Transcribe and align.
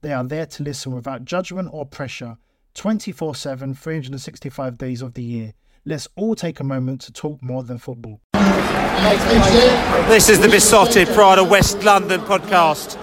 They 0.00 0.12
are 0.12 0.22
there 0.22 0.46
to 0.46 0.62
listen 0.62 0.94
without 0.94 1.24
judgment 1.24 1.70
or 1.72 1.84
pressure 1.84 2.36
24 2.74 3.34
7, 3.34 3.74
365 3.74 4.78
days 4.78 5.02
of 5.02 5.14
the 5.14 5.22
year. 5.22 5.54
Let's 5.84 6.06
all 6.14 6.36
take 6.36 6.60
a 6.60 6.64
moment 6.64 7.00
to 7.02 7.12
talk 7.12 7.42
more 7.42 7.64
than 7.64 7.78
football. 7.78 8.20
This 8.32 10.28
is 10.28 10.38
the 10.38 10.48
Beesotted 10.48 11.08
Pride 11.08 11.38
of 11.40 11.50
West 11.50 11.82
London 11.82 12.20
podcast. 12.20 12.96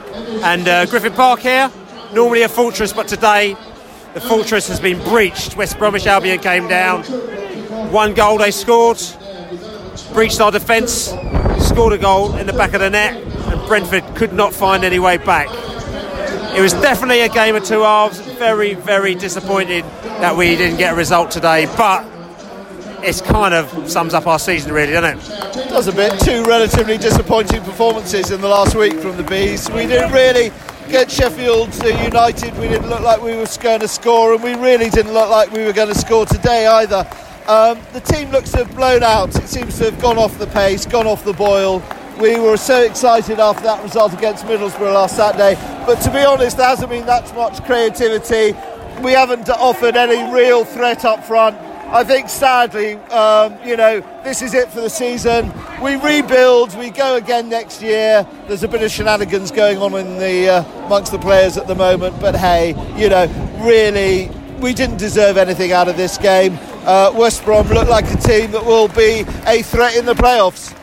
And 0.44 0.68
uh, 0.68 0.86
Griffin 0.86 1.12
Park 1.12 1.42
here, 1.42 1.70
normally 2.14 2.44
a 2.44 2.50
fortress, 2.50 2.94
but 2.94 3.10
today 3.10 3.58
the 4.14 4.22
fortress 4.22 4.70
has 4.70 4.80
been 4.80 5.04
breached. 5.04 5.58
West 5.58 5.78
Bromwich 5.78 6.08
Albion 6.08 6.40
came 6.40 6.70
down. 6.70 7.04
One 7.92 8.14
goal 8.14 8.38
they 8.38 8.52
scored, 8.52 9.02
breached 10.14 10.40
our 10.40 10.52
defence, 10.52 11.14
scored 11.60 11.92
a 11.92 11.98
goal 11.98 12.36
in 12.38 12.48
the 12.48 12.54
back 12.54 12.74
of 12.74 12.80
the 12.80 12.90
net, 12.90 13.22
and 13.22 13.68
Brentford 13.68 14.16
could 14.16 14.32
not 14.32 14.54
find 14.54 14.86
any 14.86 15.00
way 15.00 15.18
back. 15.18 15.50
It 16.56 16.62
was 16.62 16.72
definitely 16.72 17.20
a 17.20 17.28
game 17.28 17.54
of 17.58 17.66
two 17.66 17.82
halves. 17.82 18.20
Very, 18.38 18.76
very 18.76 19.14
disappointed 19.14 19.84
that 20.22 20.38
we 20.38 20.56
didn't 20.56 20.78
get 20.78 20.94
a 20.94 20.96
result 20.96 21.30
today, 21.30 21.66
but 21.76 22.06
it's 23.04 23.20
kind 23.20 23.54
of 23.54 23.92
sums 23.92 24.14
up 24.14 24.26
our 24.26 24.40
season, 24.40 24.72
really, 24.72 24.94
doesn't 24.94 25.20
it? 25.20 25.58
It 25.58 25.70
does 25.70 25.88
a 25.88 25.92
bit. 25.92 26.18
Two 26.22 26.46
relatively 26.46 26.98
disappointing 26.98 27.62
performances 27.64 28.32
in 28.32 28.40
the 28.40 28.48
last 28.48 28.74
week 28.74 28.94
from 28.94 29.18
the 29.18 29.24
Bees. 29.24 29.70
We 29.70 29.86
didn't 29.86 30.14
really 30.14 30.50
get 30.88 31.12
Sheffield 31.12 31.76
United. 31.84 32.58
We 32.58 32.70
didn't 32.70 32.88
look 32.88 33.02
like 33.02 33.22
we 33.22 33.36
were 33.36 33.48
going 33.62 33.82
to 33.82 33.90
score, 33.90 34.34
and 34.34 34.42
we 34.42 34.56
really 34.56 34.90
didn't 34.90 35.14
look 35.14 35.30
like 35.30 35.52
we 35.52 35.66
were 35.66 35.74
going 35.74 35.90
to 35.90 36.00
score 36.00 36.26
today 36.26 36.68
either. 36.68 37.06
Um, 37.48 37.82
the 37.92 38.00
team 38.00 38.32
looks 38.32 38.52
to 38.52 38.60
have 38.60 38.74
blown 38.74 39.04
out. 39.04 39.36
It 39.36 39.50
seems 39.50 39.78
to 39.80 39.92
have 39.92 40.02
gone 40.02 40.18
off 40.18 40.40
the 40.40 40.48
pace, 40.48 40.86
gone 40.86 41.06
off 41.06 41.26
the 41.26 41.34
boil. 41.34 41.84
We 42.20 42.40
were 42.40 42.56
so 42.56 42.82
excited 42.82 43.42
after 43.42 43.64
that 43.64 43.84
result 43.84 44.14
against 44.14 44.46
Middlesbrough 44.46 44.94
last 44.94 45.18
Saturday, 45.18 45.56
but 45.86 45.96
to 45.96 46.12
be 46.12 46.20
honest, 46.20 46.56
there 46.56 46.66
hasn't 46.68 46.90
been 46.90 47.06
that 47.08 47.36
much 47.36 47.62
creativity. 47.66 48.58
We 49.02 49.12
haven't 49.12 49.50
offered 49.50 49.98
any 49.98 50.34
real 50.34 50.64
threat 50.64 51.04
up 51.04 51.26
front. 51.26 51.58
I 51.94 52.06
think 52.06 52.30
sadly, 52.30 52.94
um, 53.12 53.58
you 53.66 53.76
know, 53.76 54.00
this 54.24 54.42
is 54.42 54.54
it 54.54 54.70
for 54.70 54.80
the 54.80 54.90
season. 54.90 55.52
We 55.82 55.98
rebuild, 55.98 56.74
we 56.78 56.90
go 56.90 57.18
again 57.18 57.50
next 57.50 57.82
year. 57.82 58.26
There's 58.48 58.64
a 58.64 58.70
bit 58.70 58.82
of 58.82 58.92
shenanigans 58.92 59.52
going 59.52 59.80
on 59.80 59.94
in 59.96 60.18
the 60.18 60.50
uh, 60.50 60.86
amongst 60.86 61.12
the 61.12 61.20
players 61.20 61.58
at 61.58 61.68
the 61.68 61.76
moment, 61.76 62.18
but 62.22 62.34
hey, 62.34 62.70
you 62.96 63.10
know, 63.10 63.28
really, 63.62 64.32
we 64.62 64.74
didn't 64.74 64.98
deserve 64.98 65.36
anything 65.36 65.74
out 65.74 65.90
of 65.90 65.98
this 65.98 66.18
game. 66.18 66.58
Uh, 66.86 67.12
West 67.14 67.44
Brom 67.44 67.68
look 67.68 67.90
like 67.90 68.06
a 68.06 68.18
team 68.18 68.52
that 68.52 68.66
will 68.66 68.88
be 68.88 69.26
a 69.46 69.64
threat 69.64 69.98
in 69.98 70.06
the 70.06 70.14
playoffs. 70.14 70.74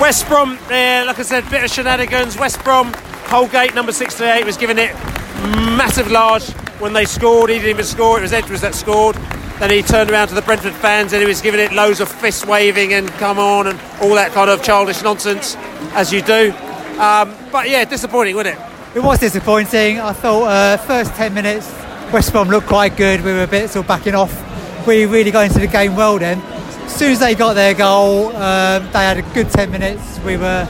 West 0.00 0.28
Brom, 0.28 0.58
uh, 0.66 1.04
like 1.06 1.18
I 1.18 1.22
said, 1.22 1.48
bit 1.48 1.64
of 1.64 1.70
shenanigans. 1.70 2.36
West 2.36 2.62
Brom, 2.62 2.92
Holgate, 3.28 3.74
number 3.74 3.92
68, 3.92 4.44
was 4.44 4.58
giving 4.58 4.76
it 4.76 4.94
massive 5.74 6.10
large 6.10 6.46
when 6.80 6.92
they 6.92 7.06
scored. 7.06 7.48
He 7.48 7.56
didn't 7.56 7.70
even 7.70 7.84
score, 7.84 8.18
it 8.18 8.22
was 8.22 8.32
Edwards 8.34 8.60
that 8.60 8.74
scored. 8.74 9.16
Then 9.58 9.70
he 9.70 9.80
turned 9.80 10.10
around 10.10 10.28
to 10.28 10.34
the 10.34 10.42
Brentford 10.42 10.74
fans 10.74 11.14
and 11.14 11.22
he 11.22 11.26
was 11.26 11.40
giving 11.40 11.60
it 11.60 11.72
loads 11.72 12.00
of 12.00 12.10
fist 12.10 12.46
waving 12.46 12.92
and 12.92 13.08
come 13.12 13.38
on 13.38 13.68
and 13.68 13.80
all 14.02 14.14
that 14.16 14.32
kind 14.32 14.50
of 14.50 14.62
childish 14.62 15.02
nonsense, 15.02 15.56
as 15.94 16.12
you 16.12 16.20
do. 16.20 16.52
Um, 17.00 17.34
but 17.50 17.70
yeah, 17.70 17.86
disappointing, 17.86 18.36
wasn't 18.36 18.58
it? 18.58 18.96
It 18.96 19.00
was 19.00 19.18
disappointing. 19.18 19.98
I 19.98 20.12
thought 20.12 20.44
uh, 20.44 20.76
first 20.76 21.14
10 21.14 21.32
minutes, 21.32 21.72
West 22.12 22.32
Brom 22.32 22.48
looked 22.48 22.66
quite 22.66 22.98
good. 22.98 23.24
We 23.24 23.32
were 23.32 23.44
a 23.44 23.48
bit 23.48 23.70
sort 23.70 23.84
of 23.84 23.88
backing 23.88 24.14
off. 24.14 24.86
We 24.86 25.06
really 25.06 25.30
got 25.30 25.46
into 25.46 25.58
the 25.58 25.66
game 25.66 25.96
well 25.96 26.18
then. 26.18 26.42
As 26.86 26.94
soon 26.94 27.12
as 27.12 27.18
they 27.18 27.34
got 27.34 27.54
their 27.54 27.74
goal, 27.74 28.28
um, 28.28 28.84
they 28.92 29.00
had 29.00 29.18
a 29.18 29.22
good 29.34 29.50
10 29.50 29.70
minutes. 29.70 30.18
We 30.20 30.36
were 30.36 30.66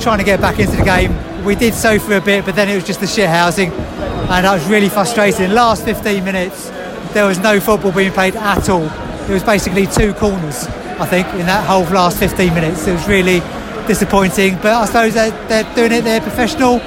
trying 0.00 0.18
to 0.18 0.24
get 0.24 0.40
back 0.40 0.58
into 0.58 0.76
the 0.76 0.82
game. 0.82 1.14
We 1.44 1.54
did 1.54 1.74
so 1.74 1.98
for 1.98 2.16
a 2.16 2.20
bit, 2.20 2.44
but 2.44 2.56
then 2.56 2.68
it 2.68 2.74
was 2.74 2.84
just 2.84 3.00
the 3.00 3.06
shit 3.06 3.28
housing, 3.28 3.70
and 3.70 4.44
that 4.44 4.52
was 4.52 4.66
really 4.68 4.88
frustrating. 4.88 5.50
Last 5.52 5.84
15 5.84 6.24
minutes, 6.24 6.70
there 7.12 7.26
was 7.26 7.38
no 7.38 7.60
football 7.60 7.92
being 7.92 8.12
played 8.12 8.34
at 8.34 8.68
all. 8.68 8.86
It 9.28 9.32
was 9.32 9.44
basically 9.44 9.86
two 9.86 10.14
corners, 10.14 10.66
I 10.98 11.06
think, 11.06 11.28
in 11.34 11.46
that 11.46 11.66
whole 11.66 11.84
last 11.94 12.18
15 12.18 12.54
minutes. 12.54 12.86
It 12.86 12.92
was 12.94 13.06
really 13.06 13.40
disappointing, 13.86 14.56
but 14.56 14.72
I 14.72 14.86
suppose 14.86 15.14
they're, 15.14 15.48
they're 15.48 15.74
doing 15.74 15.92
it, 15.92 16.02
they're 16.02 16.20
professional. 16.20 16.80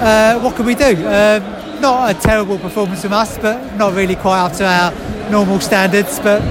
Uh, 0.00 0.40
what 0.40 0.56
can 0.56 0.66
we 0.66 0.74
do? 0.74 0.96
Um, 1.06 1.80
not 1.80 2.14
a 2.14 2.20
terrible 2.20 2.58
performance 2.58 3.02
from 3.02 3.12
us, 3.12 3.38
but 3.38 3.76
not 3.76 3.94
really 3.94 4.16
quite 4.16 4.40
up 4.40 4.52
to 4.54 4.66
our 4.66 5.30
normal 5.30 5.60
standards. 5.60 6.18
But 6.18 6.42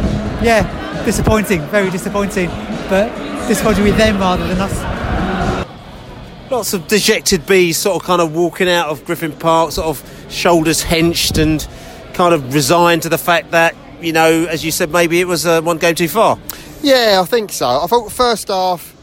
yeah, 0.42 0.87
disappointing, 1.08 1.62
very 1.68 1.90
disappointing. 1.90 2.50
But 2.90 3.08
disappointing 3.48 3.86
with 3.86 3.98
them 3.98 4.20
rather 4.20 4.46
than 4.46 4.58
us. 4.60 6.52
Lots 6.52 6.74
of 6.74 6.86
dejected 6.90 7.46
bees 7.46 7.78
sort 7.78 7.96
of 7.96 8.06
kind 8.06 8.22
of 8.22 8.36
walking 8.36 8.68
out 8.68 8.90
of 8.90 9.06
Griffin 9.06 9.32
Park, 9.32 9.72
sort 9.72 9.88
of 9.88 10.26
shoulders 10.30 10.82
henched 10.84 11.38
and 11.38 11.66
kind 12.14 12.34
of 12.34 12.54
resigned 12.54 13.04
to 13.04 13.10
the 13.10 13.18
fact 13.18 13.52
that, 13.52 13.74
you 14.02 14.12
know, 14.12 14.48
as 14.48 14.66
you 14.66 14.72
said, 14.72 14.92
maybe 14.92 15.22
it 15.22 15.28
was 15.28 15.46
uh, 15.46 15.62
one 15.62 15.78
game 15.78 15.96
too 15.96 16.10
far. 16.10 16.38
Yeah, 16.82 17.20
I 17.22 17.26
think 17.26 17.54
so. 17.54 17.66
I 17.66 17.88
thought 17.88 18.12
first 18.12 18.50
half, 18.50 18.94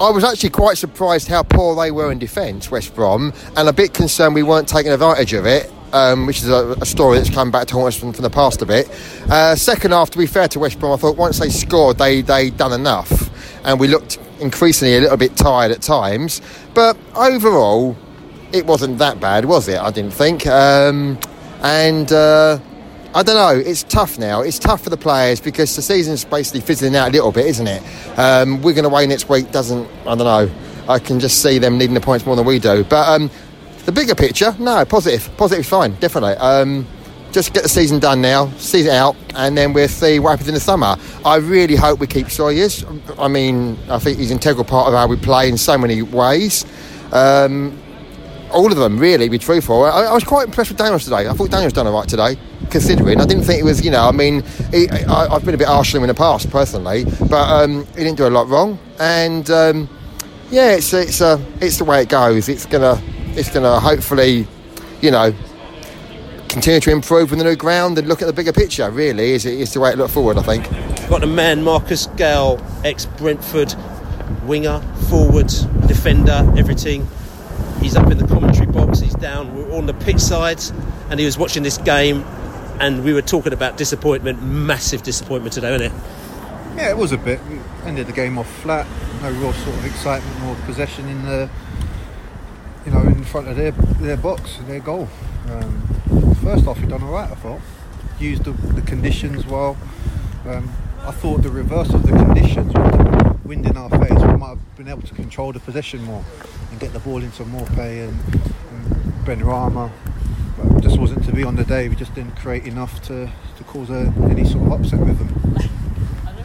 I 0.00 0.08
was 0.08 0.24
actually 0.24 0.50
quite 0.50 0.78
surprised 0.78 1.28
how 1.28 1.42
poor 1.42 1.76
they 1.76 1.90
were 1.90 2.10
in 2.10 2.18
defence, 2.18 2.70
West 2.70 2.94
Brom, 2.94 3.34
and 3.56 3.68
a 3.68 3.74
bit 3.74 3.92
concerned 3.92 4.34
we 4.34 4.42
weren't 4.42 4.68
taking 4.68 4.90
advantage 4.90 5.34
of 5.34 5.44
it. 5.44 5.70
Um, 5.92 6.24
which 6.24 6.38
is 6.38 6.48
a, 6.48 6.74
a, 6.80 6.86
story 6.86 7.18
that's 7.18 7.28
come 7.28 7.50
back 7.50 7.66
to 7.66 7.74
haunt 7.74 7.88
us 7.88 8.00
from, 8.00 8.14
from 8.14 8.22
the 8.22 8.30
past 8.30 8.62
a 8.62 8.66
bit. 8.66 8.88
Uh, 9.28 9.54
second 9.54 9.90
half, 9.90 10.08
to 10.08 10.16
be 10.16 10.24
fair 10.26 10.48
to 10.48 10.58
West 10.58 10.80
Brom, 10.80 10.94
I 10.94 10.96
thought 10.96 11.18
once 11.18 11.38
they 11.38 11.50
scored, 11.50 11.98
they 11.98 12.22
they 12.22 12.48
done 12.48 12.72
enough, 12.72 13.30
and 13.62 13.78
we 13.78 13.88
looked 13.88 14.18
increasingly 14.40 14.96
a 14.96 15.00
little 15.02 15.18
bit 15.18 15.36
tired 15.36 15.70
at 15.70 15.82
times. 15.82 16.40
But 16.72 16.96
overall, 17.14 17.94
it 18.52 18.66
wasn't 18.66 18.98
that 18.98 19.20
bad, 19.20 19.44
was 19.44 19.68
it? 19.68 19.78
I 19.78 19.90
didn't 19.90 20.12
think. 20.12 20.46
Um, 20.46 21.18
and 21.62 22.10
uh, 22.12 22.58
I 23.14 23.22
don't 23.22 23.36
know. 23.36 23.62
It's 23.64 23.82
tough 23.82 24.18
now. 24.18 24.40
It's 24.40 24.58
tough 24.58 24.82
for 24.82 24.90
the 24.90 24.96
players 24.96 25.40
because 25.40 25.74
the 25.76 25.82
season's 25.82 26.24
basically 26.24 26.60
fizzling 26.60 26.96
out 26.96 27.08
a 27.08 27.12
little 27.12 27.32
bit, 27.32 27.46
isn't 27.46 27.66
it? 27.66 27.82
Um, 28.18 28.62
we're 28.62 28.72
going 28.72 28.84
to 28.84 28.90
away 28.90 29.06
next 29.06 29.28
week. 29.28 29.50
Doesn't 29.52 29.88
I 30.06 30.14
don't 30.14 30.18
know. 30.18 30.50
I 30.88 30.98
can 30.98 31.20
just 31.20 31.42
see 31.42 31.58
them 31.58 31.78
needing 31.78 31.94
the 31.94 32.00
points 32.00 32.26
more 32.26 32.36
than 32.36 32.44
we 32.44 32.58
do. 32.58 32.84
But 32.84 33.08
um, 33.08 33.30
the 33.84 33.92
bigger 33.92 34.14
picture, 34.14 34.54
no, 34.58 34.84
positive. 34.84 35.30
Positive, 35.36 35.66
fine, 35.66 35.94
definitely. 35.94 36.34
Um, 36.34 36.86
just 37.32 37.54
get 37.54 37.62
the 37.62 37.68
season 37.68 37.98
done 37.98 38.20
now, 38.20 38.50
season 38.58 38.92
out, 38.92 39.16
and 39.34 39.56
then 39.56 39.72
we'll 39.72 39.88
see 39.88 40.18
what 40.18 40.30
happens 40.30 40.48
in 40.48 40.54
the 40.54 40.60
summer. 40.60 40.96
I 41.24 41.36
really 41.36 41.76
hope 41.76 41.98
we 41.98 42.06
keep 42.06 42.30
Sawyers. 42.30 42.84
I 43.18 43.28
mean, 43.28 43.78
I 43.88 43.98
think 43.98 44.18
he's 44.18 44.30
an 44.30 44.36
integral 44.36 44.64
part 44.64 44.88
of 44.88 44.94
how 44.94 45.06
we 45.06 45.16
play 45.16 45.48
in 45.48 45.56
so 45.56 45.78
many 45.78 46.02
ways. 46.02 46.66
Um, 47.10 47.78
all 48.52 48.70
of 48.70 48.76
them, 48.76 48.98
really, 48.98 49.30
be 49.30 49.38
truthful. 49.38 49.84
I, 49.84 50.02
I 50.02 50.12
was 50.12 50.24
quite 50.24 50.46
impressed 50.46 50.70
with 50.70 50.78
Daniels 50.78 51.04
today. 51.04 51.26
I 51.26 51.32
thought 51.32 51.50
Daniels 51.50 51.72
done 51.72 51.86
all 51.86 51.94
right 51.94 52.08
today, 52.08 52.36
considering. 52.70 53.18
I 53.18 53.24
didn't 53.24 53.44
think 53.44 53.60
it 53.60 53.64
was, 53.64 53.82
you 53.82 53.90
know, 53.90 54.06
I 54.06 54.12
mean, 54.12 54.42
he, 54.70 54.88
I, 54.90 55.32
have 55.32 55.44
been 55.44 55.54
a 55.54 55.58
bit 55.58 55.68
harsh 55.68 55.94
on 55.94 55.98
him 55.98 56.04
in 56.04 56.08
the 56.08 56.14
past, 56.14 56.50
personally, 56.50 57.06
but 57.30 57.48
um, 57.48 57.86
he 57.96 58.04
didn't 58.04 58.18
do 58.18 58.26
a 58.26 58.28
lot 58.28 58.48
wrong. 58.48 58.78
And 59.00 59.48
um, 59.50 59.88
yeah, 60.50 60.72
it's 60.72 60.92
it's 60.92 61.22
uh, 61.22 61.42
it's 61.62 61.78
the 61.78 61.84
way 61.84 62.02
it 62.02 62.10
goes. 62.10 62.50
It's 62.50 62.66
gonna 62.66 63.02
it's 63.36 63.50
gonna 63.50 63.80
hopefully, 63.80 64.46
you 65.00 65.10
know, 65.10 65.34
continue 66.48 66.80
to 66.80 66.90
improve 66.90 67.30
with 67.30 67.38
the 67.38 67.44
new 67.44 67.56
ground 67.56 67.96
and 67.98 68.06
look 68.08 68.22
at 68.22 68.26
the 68.26 68.32
bigger 68.32 68.52
picture. 68.52 68.90
Really, 68.90 69.32
is 69.32 69.46
is 69.46 69.72
the 69.72 69.80
way 69.80 69.92
to 69.92 69.96
look 69.96 70.10
forward. 70.10 70.38
I 70.38 70.42
think. 70.42 70.68
Got 71.08 71.22
the 71.22 71.26
man 71.26 71.62
Marcus 71.62 72.06
Gayle, 72.16 72.64
ex 72.84 73.06
Brentford 73.06 73.74
winger, 74.44 74.80
forward, 75.08 75.48
defender, 75.86 76.52
everything. 76.56 77.06
He's 77.80 77.96
up 77.96 78.10
in 78.10 78.18
the 78.18 78.26
commentary 78.26 78.66
box. 78.66 79.00
He's 79.00 79.14
down. 79.14 79.54
We're 79.54 79.76
on 79.76 79.86
the 79.86 79.94
pitch 79.94 80.20
side, 80.20 80.62
and 81.10 81.18
he 81.18 81.26
was 81.26 81.38
watching 81.38 81.62
this 81.62 81.78
game. 81.78 82.24
And 82.80 83.04
we 83.04 83.12
were 83.12 83.22
talking 83.22 83.52
about 83.52 83.76
disappointment, 83.76 84.42
massive 84.42 85.02
disappointment 85.02 85.52
today, 85.52 85.70
wasn't 85.70 85.92
it? 85.92 86.00
Yeah, 86.76 86.90
it 86.90 86.96
was 86.96 87.12
a 87.12 87.18
bit. 87.18 87.40
We 87.48 87.58
ended 87.84 88.06
the 88.06 88.12
game 88.12 88.38
off 88.38 88.50
flat. 88.60 88.86
No 89.20 89.30
real 89.30 89.52
sort 89.52 89.76
of 89.76 89.84
excitement 89.84 90.42
or 90.44 90.54
possession 90.64 91.06
in 91.06 91.22
the, 91.24 91.50
you 92.84 92.92
know, 92.92 93.00
in 93.02 93.24
front 93.24 93.48
of 93.48 93.56
their 93.56 93.72
their 93.72 94.16
box, 94.16 94.58
their 94.66 94.80
goal. 94.80 95.08
Um, 95.50 96.34
first 96.42 96.66
off, 96.66 96.80
we 96.80 96.86
done 96.86 97.02
all 97.02 97.12
right. 97.12 97.30
I 97.30 97.34
thought 97.34 97.60
used 98.22 98.44
the, 98.44 98.52
the 98.52 98.82
conditions 98.82 99.44
well. 99.46 99.76
Um, 100.46 100.70
I 101.00 101.10
thought 101.10 101.42
the 101.42 101.50
reverse 101.50 101.90
of 101.90 102.04
the 102.04 102.12
conditions, 102.12 102.72
with 102.72 102.92
the 102.92 103.36
wind 103.44 103.66
in 103.66 103.76
our 103.76 103.90
face, 103.90 104.10
we 104.10 104.36
might 104.36 104.50
have 104.50 104.76
been 104.76 104.88
able 104.88 105.02
to 105.02 105.14
control 105.14 105.52
the 105.52 105.58
possession 105.58 106.02
more 106.04 106.24
and 106.70 106.78
get 106.78 106.92
the 106.92 107.00
ball 107.00 107.18
into 107.18 107.42
Maupay 107.44 108.08
and, 108.08 108.18
and 108.34 109.12
Benrahma. 109.26 109.90
But 110.56 110.78
it 110.78 110.82
just 110.82 110.98
wasn't 110.98 111.24
to 111.24 111.32
be 111.32 111.42
on 111.42 111.56
the 111.56 111.64
day. 111.64 111.88
We 111.88 111.96
just 111.96 112.14
didn't 112.14 112.36
create 112.36 112.64
enough 112.66 113.02
to, 113.08 113.28
to 113.56 113.64
cause 113.64 113.90
a, 113.90 114.12
any 114.30 114.44
sort 114.44 114.66
of 114.66 114.72
upset 114.72 115.00
with 115.00 115.18
them. 115.18 115.68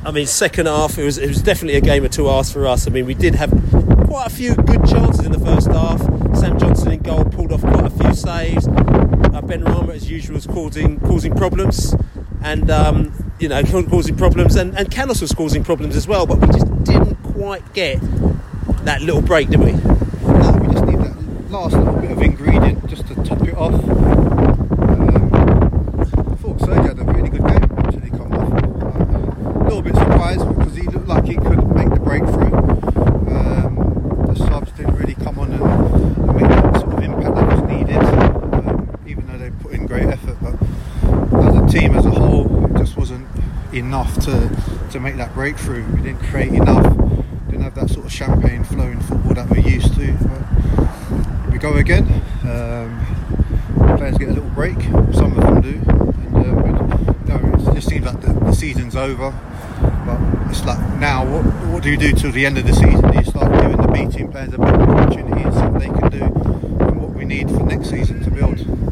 I 0.04 0.12
mean, 0.12 0.26
second 0.26 0.68
half, 0.68 0.98
it 0.98 1.04
was 1.04 1.18
it 1.18 1.28
was 1.28 1.42
definitely 1.42 1.76
a 1.76 1.82
game 1.82 2.06
of 2.06 2.12
two 2.12 2.28
halves 2.28 2.52
for 2.52 2.66
us. 2.66 2.88
I 2.88 2.92
mean, 2.92 3.06
we 3.06 3.14
did 3.14 3.36
have 3.36 3.52
quite 4.06 4.28
a 4.28 4.30
few 4.30 4.56
good 4.56 4.88
chances 4.88 5.26
in 5.26 5.34
the 5.34 5.40
first 5.40 5.68
half. 5.68 6.00
Sam 6.36 6.58
Johnstone 6.58 6.94
in 6.94 7.02
goal 7.02 7.26
pulled 7.26 7.52
off 7.52 7.62
quite 7.62 7.86
a 7.86 7.90
few 7.90 8.14
saves. 8.14 8.68
Uh, 9.48 9.58
Benrahma, 9.58 9.96
as 9.96 10.10
usual, 10.10 10.36
was 10.36 10.46
causing 10.46 11.00
causing 11.02 11.34
problems, 11.36 11.96
and 12.44 12.70
um, 12.70 13.32
you 13.40 13.48
know, 13.48 13.64
causing 13.90 14.16
problems, 14.16 14.56
and 14.56 14.78
and 14.78 14.92
Canos 14.92 15.22
was 15.22 15.32
causing 15.34 15.64
problems 15.64 15.96
as 15.96 16.08
well. 16.08 16.26
But 16.26 16.40
we 16.40 16.48
just 16.48 16.84
didn't 16.84 17.16
quite 17.24 17.74
get 17.74 18.00
that 18.84 19.02
little 19.02 19.22
break, 19.22 19.50
did 19.50 19.60
we? 19.60 19.72
No, 19.74 20.58
we 20.62 20.74
just 20.74 20.86
need 20.86 21.00
that 21.00 21.16
last 21.50 21.76
little 21.76 21.94
bit 22.00 22.12
of 22.12 22.22
ingredient 22.22 22.88
just 22.88 23.08
to 23.08 23.16
top 23.24 23.42
it 23.48 23.56
off. 23.58 23.74
Um, 23.74 25.32
I 26.00 26.36
thought 26.36 26.58
Sergio 26.60 26.88
had 26.88 27.00
a 27.00 27.04
really 27.04 27.30
good 27.30 27.46
game 27.48 27.64
until 27.78 28.02
he 28.02 28.10
come 28.10 28.34
off. 28.34 28.52
Uh, 28.52 29.62
a 29.62 29.64
little 29.64 29.82
bit 29.82 29.96
surprised 29.96 30.48
because 30.58 30.76
he 30.76 30.84
looked 30.84 31.08
like 31.08 31.26
he 31.26 31.36
could 31.36 31.68
make 31.76 31.90
the 31.90 32.00
breakthrough. 32.00 32.54
Um, 33.34 34.26
the 34.28 34.36
subs 34.36 34.72
didn't 34.74 34.96
really 34.96 35.16
come 35.16 35.40
on 35.40 35.52
and, 35.52 35.62
and 35.62 36.36
make 36.36 36.48
that 36.50 36.76
sort 36.80 36.94
of 36.94 37.04
impact 37.04 37.36
that 37.36 37.48
was 37.48 37.62
needed, 37.70 37.98
um, 37.98 38.98
even 39.08 39.28
though 39.28 39.38
they 39.38 39.50
put 39.52 39.74
in 39.74 39.86
great 39.86 40.06
effort. 40.08 40.38
But 40.42 40.56
as 41.46 41.56
a 41.56 41.68
team 41.68 41.96
as 41.96 42.06
a 42.06 42.12
whole, 42.12 42.66
it 42.66 42.78
just 42.78 42.96
wasn't 42.98 43.28
enough 43.98 44.20
to, 44.26 44.92
to 44.92 45.00
make 45.00 45.16
that 45.16 45.34
breakthrough. 45.34 45.84
We 45.96 46.04
didn't 46.04 46.22
create 46.26 46.54
enough, 46.54 46.84
didn't 47.48 47.64
have 47.64 47.74
that 47.76 47.90
sort 47.90 48.06
of 48.06 48.12
champagne 48.12 48.64
flowing 48.64 49.00
football 49.02 49.34
that 49.34 49.50
we're 49.50 49.68
used 49.68 49.96
to. 49.96 50.14
But 50.14 51.52
we 51.52 51.58
go 51.58 51.74
again. 51.74 52.22
Um, 52.44 53.98
players 53.98 54.20
get 54.20 54.30
a 54.30 54.34
little 54.34 54.50
break, 54.52 54.80
some 55.14 55.36
of 55.36 55.38
them 55.38 55.62
do. 55.62 55.82
And 55.90 56.36
um, 56.36 56.92
it, 56.92 57.28
you 57.28 57.40
know, 57.40 57.72
it 57.72 57.74
just 57.74 57.90
seems 57.90 58.06
like 58.06 58.22
the, 58.22 58.34
the 58.34 58.54
season's 58.54 58.96
over. 58.96 59.32
But 60.06 60.52
it's 60.52 60.64
like 60.64 60.80
now, 61.00 61.26
what, 61.26 61.46
what 61.72 61.82
do 61.82 61.90
you 61.90 61.98
do 61.98 62.14
till 62.14 62.32
the 62.32 62.46
end 62.46 62.60
of 62.60 62.68
the 62.68 62.74
season? 62.74 63.02
Do 63.02 63.18
you 63.18 63.26
start 63.26 63.52
giving 63.52 63.78
the 63.78 63.88
B 63.88 64.06
team 64.16 64.32
players 64.32 64.54
a 64.54 64.60
bit 64.60 64.60
more 64.60 64.92
opportunity 64.92 65.42
and 65.42 65.54
see 65.56 65.62
what 65.62 65.80
they 65.80 65.88
can 65.88 66.10
do 66.12 66.24
and 66.86 67.02
what 67.02 67.14
we 67.16 67.26
need 67.26 67.50
for 67.50 67.64
next 67.64 67.90
season 67.90 68.24
to 68.24 68.30
build? 68.30 68.87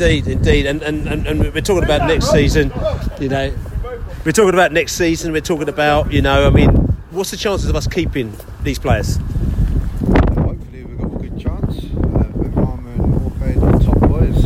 Indeed, 0.00 0.28
indeed, 0.28 0.66
and, 0.66 0.80
and, 0.82 1.08
and, 1.08 1.26
and 1.26 1.40
we're 1.52 1.60
talking 1.60 1.82
about 1.82 2.06
next 2.06 2.30
season. 2.30 2.72
You 3.18 3.28
know, 3.28 3.52
we're 4.24 4.30
talking 4.30 4.54
about 4.54 4.70
next 4.70 4.92
season. 4.92 5.32
We're 5.32 5.40
talking 5.40 5.68
about 5.68 6.12
you 6.12 6.22
know, 6.22 6.46
I 6.46 6.50
mean, 6.50 6.68
what's 7.10 7.32
the 7.32 7.36
chances 7.36 7.68
of 7.68 7.74
us 7.74 7.88
keeping 7.88 8.32
these 8.62 8.78
players? 8.78 9.16
Hopefully, 9.16 10.84
we've 10.84 10.98
got 10.98 11.12
a 11.12 11.18
good 11.18 11.40
chance. 11.40 11.78
Uh, 11.78 12.28
top 13.80 13.98
boys. 14.08 14.44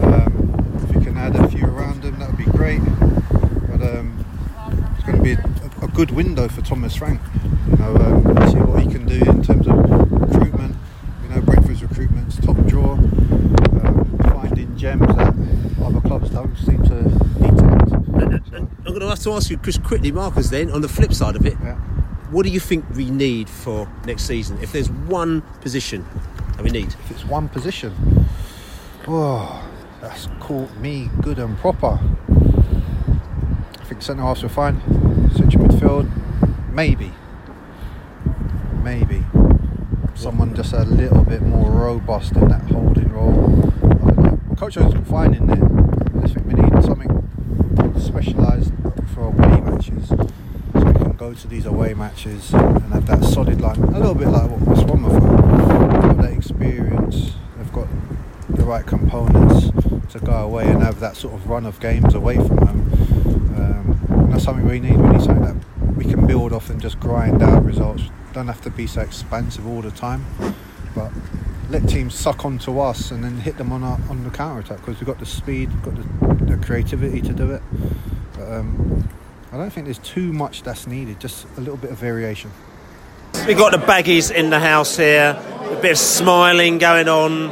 Um, 0.00 0.78
if 0.84 0.94
we 0.94 1.04
can 1.04 1.16
add 1.16 1.34
a 1.34 1.48
few 1.48 1.66
around 1.66 2.02
them, 2.02 2.16
that 2.20 2.28
would 2.28 2.38
be 2.38 2.44
great. 2.44 2.78
But 2.78 3.82
um, 3.82 4.24
it's 4.94 5.04
going 5.04 5.16
to 5.16 5.22
be 5.24 5.32
a, 5.32 5.84
a 5.86 5.88
good 5.88 6.12
window 6.12 6.46
for 6.46 6.60
Thomas 6.62 6.94
Frank. 6.94 7.20
You 7.68 7.78
know, 7.78 7.96
um, 7.96 8.48
see 8.48 8.58
what 8.58 8.80
he 8.80 8.88
can 8.88 9.06
do 9.06 9.16
in 9.28 9.42
terms 9.42 9.66
of 9.66 9.74
recruitment. 10.12 10.76
You 11.24 11.34
know 11.34 11.40
Brentford's 11.40 11.82
recruitment's 11.82 12.36
top 12.36 12.64
draw. 12.66 12.96
Gems 14.78 15.06
that 15.16 15.34
other 15.84 16.00
clubs 16.00 16.30
don't 16.30 16.56
seem 16.56 16.80
to 16.84 17.02
need 17.40 17.56
to. 17.58 17.68
I'm 18.56 18.84
going 18.84 19.00
to 19.00 19.08
have 19.08 19.18
to 19.24 19.32
ask 19.32 19.50
you, 19.50 19.58
Chris, 19.58 19.76
quickly, 19.76 20.12
Marcus. 20.12 20.50
Then, 20.50 20.70
on 20.70 20.82
the 20.82 20.88
flip 20.88 21.12
side 21.12 21.34
of 21.34 21.44
it, 21.44 21.56
Yeah. 21.62 21.74
what 22.30 22.44
do 22.44 22.50
you 22.50 22.60
think 22.60 22.84
we 22.94 23.10
need 23.10 23.48
for 23.50 23.88
next 24.06 24.22
season? 24.22 24.56
If 24.62 24.70
there's 24.70 24.88
one 24.88 25.42
position 25.62 26.06
that 26.56 26.62
we 26.62 26.70
need, 26.70 26.86
If 26.88 27.10
it's 27.10 27.24
one 27.24 27.48
position, 27.48 27.92
oh, 29.08 29.68
that's 30.00 30.28
caught 30.38 30.72
me 30.76 31.10
good 31.22 31.38
and 31.40 31.58
proper. 31.58 31.98
I 32.30 33.84
think 33.84 34.00
centre 34.02 34.22
halves 34.22 34.44
were 34.44 34.48
fine. 34.48 34.80
Central 35.34 35.64
midfield, 35.64 36.08
maybe, 36.72 37.12
maybe 38.84 39.24
someone 40.14 40.54
just 40.54 40.72
a 40.72 40.84
little 40.84 41.24
bit 41.24 41.42
more 41.42 41.68
robust 41.70 42.36
in 42.36 42.48
that 42.48 42.62
holding. 42.62 43.07
Is 44.60 45.08
fine 45.08 45.34
in 45.34 45.46
there. 45.46 45.64
I 46.18 46.20
just 46.26 46.34
think 46.34 46.46
we 46.46 46.52
need 46.52 46.84
something 46.84 47.08
specialised 47.98 48.70
for 49.14 49.22
away 49.22 49.60
matches. 49.60 50.08
So 50.08 50.16
we 50.74 50.92
can 50.92 51.12
go 51.12 51.32
to 51.32 51.48
these 51.48 51.64
away 51.64 51.94
matches 51.94 52.52
and 52.52 52.92
have 52.92 53.06
that 53.06 53.24
solid 53.24 53.62
line. 53.62 53.78
A 53.78 53.98
little 53.98 54.14
bit 54.14 54.28
like 54.28 54.50
what 54.50 54.86
Brom 54.86 55.04
have 55.04 55.22
got. 55.22 55.92
They've 55.92 56.02
got 56.02 56.16
that 56.18 56.32
experience. 56.32 57.32
They've 57.56 57.72
got 57.72 57.88
the 58.50 58.64
right 58.64 58.84
components 58.84 59.70
to 60.12 60.18
go 60.18 60.32
away 60.32 60.68
and 60.68 60.82
have 60.82 61.00
that 61.00 61.16
sort 61.16 61.34
of 61.34 61.48
run 61.48 61.64
of 61.64 61.80
games 61.80 62.14
away 62.14 62.36
from 62.36 62.58
home. 62.58 62.92
Um, 63.56 64.28
that's 64.30 64.44
something 64.44 64.68
we 64.68 64.80
need. 64.80 64.96
We 64.96 65.08
need 65.08 65.22
something 65.22 65.44
that 65.44 65.96
we 65.96 66.04
can 66.04 66.26
build 66.26 66.52
off 66.52 66.68
and 66.68 66.78
just 66.78 67.00
grind 67.00 67.42
out 67.42 67.64
results. 67.64 68.02
Don't 68.34 68.48
have 68.48 68.60
to 68.62 68.70
be 68.70 68.86
so 68.86 69.00
expansive 69.00 69.66
all 69.66 69.80
the 69.80 69.92
time, 69.92 70.26
but 70.94 71.10
let 71.68 71.86
teams 71.88 72.14
suck 72.14 72.44
onto 72.44 72.78
us 72.78 73.10
and 73.10 73.22
then 73.22 73.36
hit 73.38 73.58
them 73.58 73.72
on 73.72 73.82
our, 73.82 73.98
on 74.08 74.24
the 74.24 74.30
counter 74.30 74.60
attack 74.60 74.78
because 74.78 74.98
we've 75.00 75.06
got 75.06 75.18
the 75.18 75.26
speed, 75.26 75.70
we've 75.72 75.82
got 75.82 76.38
the, 76.38 76.56
the 76.56 76.66
creativity 76.66 77.20
to 77.20 77.32
do 77.32 77.50
it. 77.50 77.62
But 78.34 78.52
um, 78.52 79.08
I 79.52 79.56
don't 79.56 79.70
think 79.70 79.86
there's 79.86 79.98
too 79.98 80.32
much 80.32 80.62
that's 80.62 80.86
needed. 80.86 81.20
Just 81.20 81.46
a 81.56 81.60
little 81.60 81.76
bit 81.76 81.90
of 81.90 81.98
variation. 81.98 82.50
We've 83.46 83.58
got 83.58 83.72
the 83.72 83.78
baggies 83.78 84.30
in 84.30 84.50
the 84.50 84.58
house 84.58 84.96
here. 84.96 85.40
A 85.60 85.80
bit 85.80 85.92
of 85.92 85.98
smiling 85.98 86.78
going 86.78 87.08
on. 87.08 87.48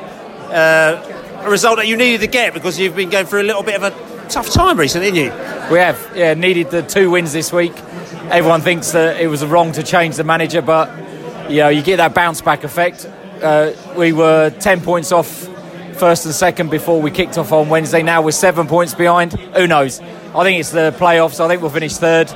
Uh, 0.50 1.42
a 1.44 1.50
result 1.50 1.76
that 1.76 1.86
you 1.86 1.96
needed 1.96 2.20
to 2.22 2.26
get 2.26 2.54
because 2.54 2.78
you've 2.78 2.96
been 2.96 3.10
going 3.10 3.26
through 3.26 3.42
a 3.42 3.44
little 3.44 3.62
bit 3.62 3.80
of 3.80 3.82
a 3.82 4.28
tough 4.28 4.50
time 4.50 4.78
recently, 4.78 5.08
haven't 5.08 5.24
you? 5.24 5.72
We 5.72 5.78
have, 5.78 6.12
yeah, 6.14 6.34
needed 6.34 6.70
the 6.70 6.82
two 6.82 7.10
wins 7.10 7.32
this 7.32 7.52
week. 7.52 7.72
Everyone 8.30 8.62
thinks 8.62 8.92
that 8.92 9.20
it 9.20 9.28
was 9.28 9.44
wrong 9.44 9.72
to 9.72 9.82
change 9.82 10.16
the 10.16 10.24
manager, 10.24 10.62
but 10.62 10.88
you 11.50 11.58
know, 11.58 11.68
you 11.68 11.82
get 11.82 11.96
that 11.98 12.14
bounce 12.14 12.40
back 12.40 12.64
effect. 12.64 13.06
Uh, 13.42 13.72
we 13.96 14.12
were 14.12 14.50
10 14.50 14.80
points 14.80 15.12
off 15.12 15.48
first 15.96 16.26
and 16.26 16.34
second 16.34 16.70
before 16.70 17.00
we 17.00 17.10
kicked 17.10 17.38
off 17.38 17.52
on 17.52 17.68
Wednesday. 17.68 18.02
Now 18.02 18.22
we're 18.22 18.30
seven 18.30 18.66
points 18.66 18.94
behind. 18.94 19.32
Who 19.32 19.66
knows? 19.66 20.00
I 20.00 20.42
think 20.42 20.60
it's 20.60 20.70
the 20.70 20.94
playoffs. 20.98 21.40
I 21.40 21.48
think 21.48 21.62
we'll 21.62 21.70
finish 21.70 21.94
third. 21.94 22.28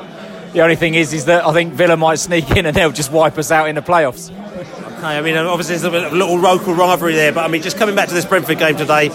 The 0.53 0.63
only 0.63 0.77
thing 0.77 0.95
is, 0.95 1.13
is 1.13 1.27
that 1.27 1.47
I 1.47 1.53
think 1.53 1.75
Villa 1.75 1.97
might 1.97 2.19
sneak 2.19 2.51
in 2.51 2.67
and 2.67 2.77
they'll 2.77 2.93
just 2.93 3.13
wipe 3.13 3.39
us 3.39 3.51
out 3.51 3.69
in 3.69 3.77
the 3.77 3.83
playoffs. 3.83 4.31
Okay, 4.31 5.07
I 5.07 5.23
mean, 5.23 5.37
obviously 5.37 5.77
there's 5.77 5.85
a 5.85 6.11
little 6.15 6.39
local 6.39 6.75
rivalry 6.75 7.15
there, 7.15 7.33
but 7.33 7.45
I 7.45 7.49
mean, 7.49 7.63
just 7.63 7.79
coming 7.79 7.95
back 7.95 8.09
to 8.09 8.15
this 8.15 8.25
Brentford 8.25 8.59
game 8.59 8.77
today, 8.77 9.11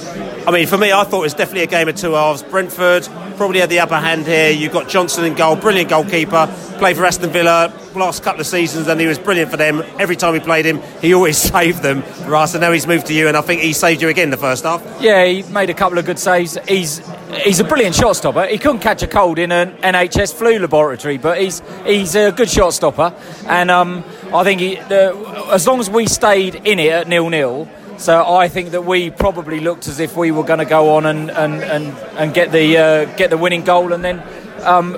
I 0.48 0.52
mean, 0.52 0.66
for 0.68 0.78
me, 0.78 0.92
I 0.92 1.04
thought 1.04 1.20
it 1.20 1.24
was 1.24 1.34
definitely 1.34 1.64
a 1.64 1.68
game 1.68 1.88
of 1.88 1.96
two 1.96 2.14
halves. 2.14 2.42
Brentford 2.42 3.08
probably 3.38 3.60
had 3.60 3.70
the 3.70 3.80
upper 3.80 3.98
hand 4.00 4.26
here. 4.26 4.50
You've 4.50 4.72
got 4.74 4.88
Johnson 4.90 5.26
in 5.26 5.34
goal, 5.34 5.56
brilliant 5.56 5.90
goalkeeper, 5.90 6.48
played 6.78 6.96
for 6.98 7.06
Aston 7.06 7.32
Villa 7.32 7.74
last 8.00 8.24
couple 8.24 8.42
of 8.42 8.48
seasons, 8.48 8.88
and 8.88 9.00
he 9.00 9.08
was 9.08 9.20
brilliant 9.20 9.52
for 9.52 9.58
them. 9.58 9.84
Every 10.00 10.16
time 10.16 10.34
we 10.34 10.40
played 10.40 10.66
him, 10.66 10.82
he 11.02 11.14
always 11.14 11.38
saved 11.52 11.82
them 11.82 12.02
for 12.02 12.36
us, 12.36 12.54
and 12.54 12.62
now 12.62 12.72
he's 12.72 12.88
moved 12.88 13.08
to 13.08 13.14
you, 13.14 13.28
and 13.28 13.36
I 13.38 13.42
think 13.42 13.62
he 13.62 13.74
saved 13.74 14.02
you 14.02 14.10
again 14.10 14.30
the 14.30 14.38
first 14.38 14.64
half. 14.64 14.84
Yeah, 15.02 15.26
he 15.26 15.44
made 15.44 15.70
a 15.70 15.74
couple 15.74 15.98
of 15.98 16.06
good 16.06 16.20
saves. 16.20 16.58
He's 16.68 17.02
he's 17.44 17.60
a 17.60 17.64
brilliant 17.64 17.96
shot 17.96 18.16
stopper. 18.16 18.46
He 18.46 18.58
couldn't 18.58 18.80
catch 18.80 19.04
a 19.04 19.08
cold 19.08 19.40
in 19.40 19.52
an 19.52 19.72
NHS 19.78 20.34
flu 20.34 20.60
laboratory, 20.60 21.18
but 21.18 21.40
he's 21.40 21.62
he's 21.86 22.16
a 22.16 22.32
good 22.32 22.50
shot 22.50 22.74
stopper. 22.74 23.14
And 23.48 23.72
um, 23.72 24.04
I 24.34 24.44
think 24.44 24.62
he, 24.62 24.76
the, 24.76 25.48
as 25.52 25.68
long 25.68 25.80
as 25.80 25.90
we 25.90 26.08
stayed 26.08 26.56
in 26.56 26.80
it 26.80 26.92
at 26.92 27.08
nil 27.08 27.30
nil, 27.30 27.68
so 27.98 28.36
I 28.36 28.50
think 28.50 28.72
that 28.72 28.84
we 28.86 29.10
probably 29.10 29.60
looked 29.60 29.88
as 29.88 30.00
if 30.00 30.18
we 30.18 30.32
were 30.32 30.44
going 30.44 30.60
to 30.60 30.66
go 30.66 30.96
on 30.96 31.06
and 31.06 31.32
and, 31.32 31.64
and, 31.64 31.98
and 32.18 32.34
get 32.34 32.52
the 32.52 32.78
uh, 32.78 33.06
get 33.16 33.30
the 33.30 33.38
winning 33.38 33.64
goal, 33.64 33.94
and 33.94 34.04
then 34.04 34.22
um, 34.64 34.94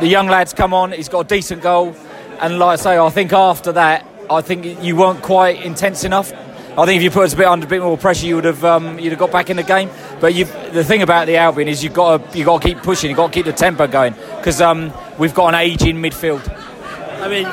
the 0.00 0.06
young 0.06 0.26
lads 0.26 0.52
come 0.52 0.74
on. 0.74 0.92
He's 0.92 1.08
got 1.08 1.20
a 1.20 1.28
decent 1.28 1.62
goal, 1.62 1.94
and 2.42 2.58
like 2.58 2.80
I 2.80 2.82
say, 2.82 2.98
I 2.98 3.08
think 3.10 3.32
after 3.32 3.72
that, 3.72 4.06
I 4.28 4.40
think 4.40 4.82
you 4.82 4.96
weren't 4.96 5.22
quite 5.22 5.62
intense 5.64 6.04
enough. 6.04 6.32
I 6.76 6.86
think 6.86 6.96
if 6.96 7.02
you 7.02 7.10
put 7.10 7.24
us 7.24 7.34
a 7.34 7.36
bit 7.36 7.46
under 7.46 7.66
a 7.66 7.68
bit 7.68 7.82
more 7.82 7.98
pressure, 7.98 8.26
you 8.26 8.34
would 8.34 8.46
have 8.46 8.64
um, 8.64 8.98
you'd 8.98 9.10
have 9.10 9.18
got 9.18 9.30
back 9.30 9.50
in 9.50 9.56
the 9.56 9.62
game. 9.62 9.90
But 10.20 10.34
the 10.34 10.84
thing 10.84 11.02
about 11.02 11.26
the 11.26 11.36
Albion 11.36 11.68
is 11.68 11.84
you've 11.84 11.92
got 11.92 12.32
to 12.32 12.38
you 12.38 12.44
got 12.44 12.62
to 12.62 12.68
keep 12.68 12.78
pushing. 12.78 13.10
You've 13.10 13.18
got 13.18 13.28
to 13.28 13.32
keep 13.32 13.46
the 13.46 13.52
tempo 13.52 13.86
going 13.86 14.14
because 14.36 14.60
um, 14.60 14.92
we've 15.18 15.34
got 15.34 15.54
an 15.54 15.60
ageing 15.60 15.96
midfield. 15.96 16.42
I 17.20 17.28
mean, 17.28 17.46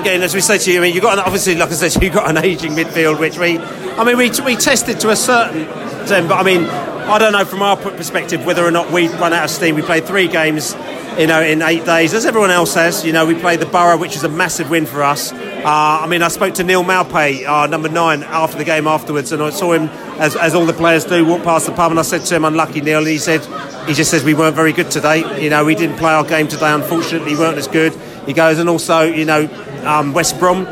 again, 0.00 0.22
as 0.22 0.34
we 0.34 0.40
said 0.40 0.58
to 0.58 0.72
you, 0.72 0.78
I 0.78 0.82
mean, 0.82 0.94
you've 0.94 1.02
got 1.02 1.18
an, 1.18 1.24
obviously, 1.24 1.54
like 1.54 1.68
I 1.68 1.72
said, 1.72 2.02
you've 2.02 2.14
got 2.14 2.30
an 2.30 2.38
ageing 2.38 2.72
midfield, 2.72 3.20
which 3.20 3.36
we, 3.38 3.58
I 3.58 4.04
mean, 4.04 4.16
we, 4.16 4.30
we 4.42 4.56
tested 4.56 4.98
to 5.00 5.10
a 5.10 5.16
certain 5.16 5.66
but 6.10 6.32
I 6.32 6.42
mean, 6.42 6.64
I 6.64 7.18
don't 7.18 7.32
know 7.32 7.44
from 7.44 7.62
our 7.62 7.76
perspective 7.76 8.44
whether 8.44 8.64
or 8.64 8.72
not 8.72 8.90
we 8.90 9.06
run 9.06 9.32
out 9.32 9.44
of 9.44 9.50
steam. 9.50 9.76
We 9.76 9.82
played 9.82 10.06
three 10.06 10.26
games, 10.26 10.74
you 11.16 11.28
know, 11.28 11.40
in 11.40 11.62
eight 11.62 11.84
days, 11.84 12.14
as 12.14 12.26
everyone 12.26 12.50
else 12.50 12.74
has. 12.74 13.04
You 13.04 13.12
know, 13.12 13.26
we 13.26 13.36
played 13.36 13.60
the 13.60 13.66
Borough, 13.66 13.96
which 13.96 14.16
is 14.16 14.24
a 14.24 14.28
massive 14.28 14.70
win 14.70 14.86
for 14.86 15.04
us. 15.04 15.32
Uh, 15.32 15.62
I 15.64 16.06
mean, 16.08 16.22
I 16.22 16.28
spoke 16.28 16.54
to 16.54 16.64
Neal 16.64 16.82
Maupay, 16.82 17.46
uh, 17.46 17.66
number 17.68 17.88
nine, 17.88 18.24
after 18.24 18.58
the 18.58 18.64
game 18.64 18.88
afterwards, 18.88 19.30
and 19.30 19.40
I 19.40 19.50
saw 19.50 19.72
him, 19.72 19.88
as, 20.18 20.34
as 20.34 20.54
all 20.54 20.66
the 20.66 20.72
players 20.72 21.04
do, 21.04 21.24
walk 21.24 21.44
past 21.44 21.66
the 21.66 21.72
pub, 21.72 21.92
and 21.92 22.00
I 22.00 22.02
said 22.02 22.22
to 22.22 22.34
him, 22.34 22.44
"Unlucky, 22.44 22.80
Neal." 22.80 22.98
And 22.98 23.06
he 23.06 23.18
said, 23.18 23.44
he 23.86 23.94
just 23.94 24.10
says 24.10 24.24
we 24.24 24.34
weren't 24.34 24.56
very 24.56 24.72
good 24.72 24.90
today. 24.90 25.40
You 25.40 25.50
know, 25.50 25.64
we 25.64 25.76
didn't 25.76 25.96
play 25.96 26.12
our 26.12 26.24
game 26.24 26.48
today. 26.48 26.72
Unfortunately, 26.72 27.34
we 27.34 27.38
weren't 27.38 27.58
as 27.58 27.68
good. 27.68 27.94
He 28.26 28.32
goes, 28.32 28.58
and 28.58 28.68
also, 28.68 29.02
you 29.02 29.24
know, 29.24 29.48
um, 29.84 30.12
West 30.12 30.40
Brom 30.40 30.64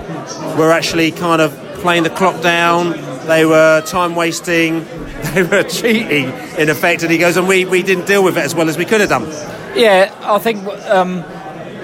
were 0.59 0.73
actually 0.73 1.13
kind 1.13 1.41
of 1.41 1.53
playing 1.77 2.03
the 2.03 2.11
clock 2.11 2.43
down. 2.43 2.91
They 3.27 3.45
were 3.45 3.83
time 3.83 4.17
wasting. 4.17 4.87
They 5.35 5.43
were 5.43 5.63
cheating 5.65 6.27
in 6.59 6.69
effect. 6.69 7.03
And 7.03 7.11
he 7.11 7.19
goes, 7.19 7.37
and 7.37 7.47
we, 7.49 7.65
we 7.65 7.83
didn't 7.83 8.07
deal 8.07 8.23
with 8.25 8.37
it 8.39 8.45
as 8.45 8.55
well 8.55 8.69
as 8.69 8.79
we 8.79 8.85
could 8.85 9.01
have 9.01 9.11
done. 9.11 9.25
Yeah, 9.77 10.15
I 10.23 10.39
think. 10.39 10.65
Um, 10.89 11.25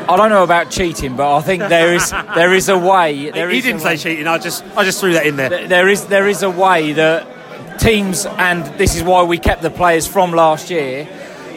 I 0.08 0.16
don't 0.16 0.28
know 0.30 0.42
about 0.44 0.70
cheating, 0.70 1.16
but 1.16 1.34
I 1.36 1.40
think 1.40 1.62
there 1.68 1.94
is 1.94 2.10
there 2.34 2.52
is 2.54 2.68
a 2.68 2.78
way. 2.78 3.30
There 3.30 3.48
he 3.50 3.60
didn't 3.60 3.78
a 3.78 3.80
say 3.80 3.88
way- 3.90 3.96
cheating. 3.96 4.26
I 4.26 4.38
just 4.38 4.64
I 4.76 4.84
just 4.84 5.00
threw 5.00 5.12
that 5.14 5.26
in 5.26 5.36
there. 5.36 5.48
Th- 5.48 5.68
there 5.68 5.88
is 5.88 6.06
there 6.06 6.28
is 6.28 6.42
a 6.42 6.50
way 6.50 6.92
that 6.92 7.80
teams, 7.80 8.26
and 8.26 8.64
this 8.78 8.94
is 8.96 9.02
why 9.02 9.22
we 9.24 9.38
kept 9.38 9.62
the 9.62 9.70
players 9.70 10.06
from 10.06 10.32
last 10.32 10.70
year. 10.70 11.08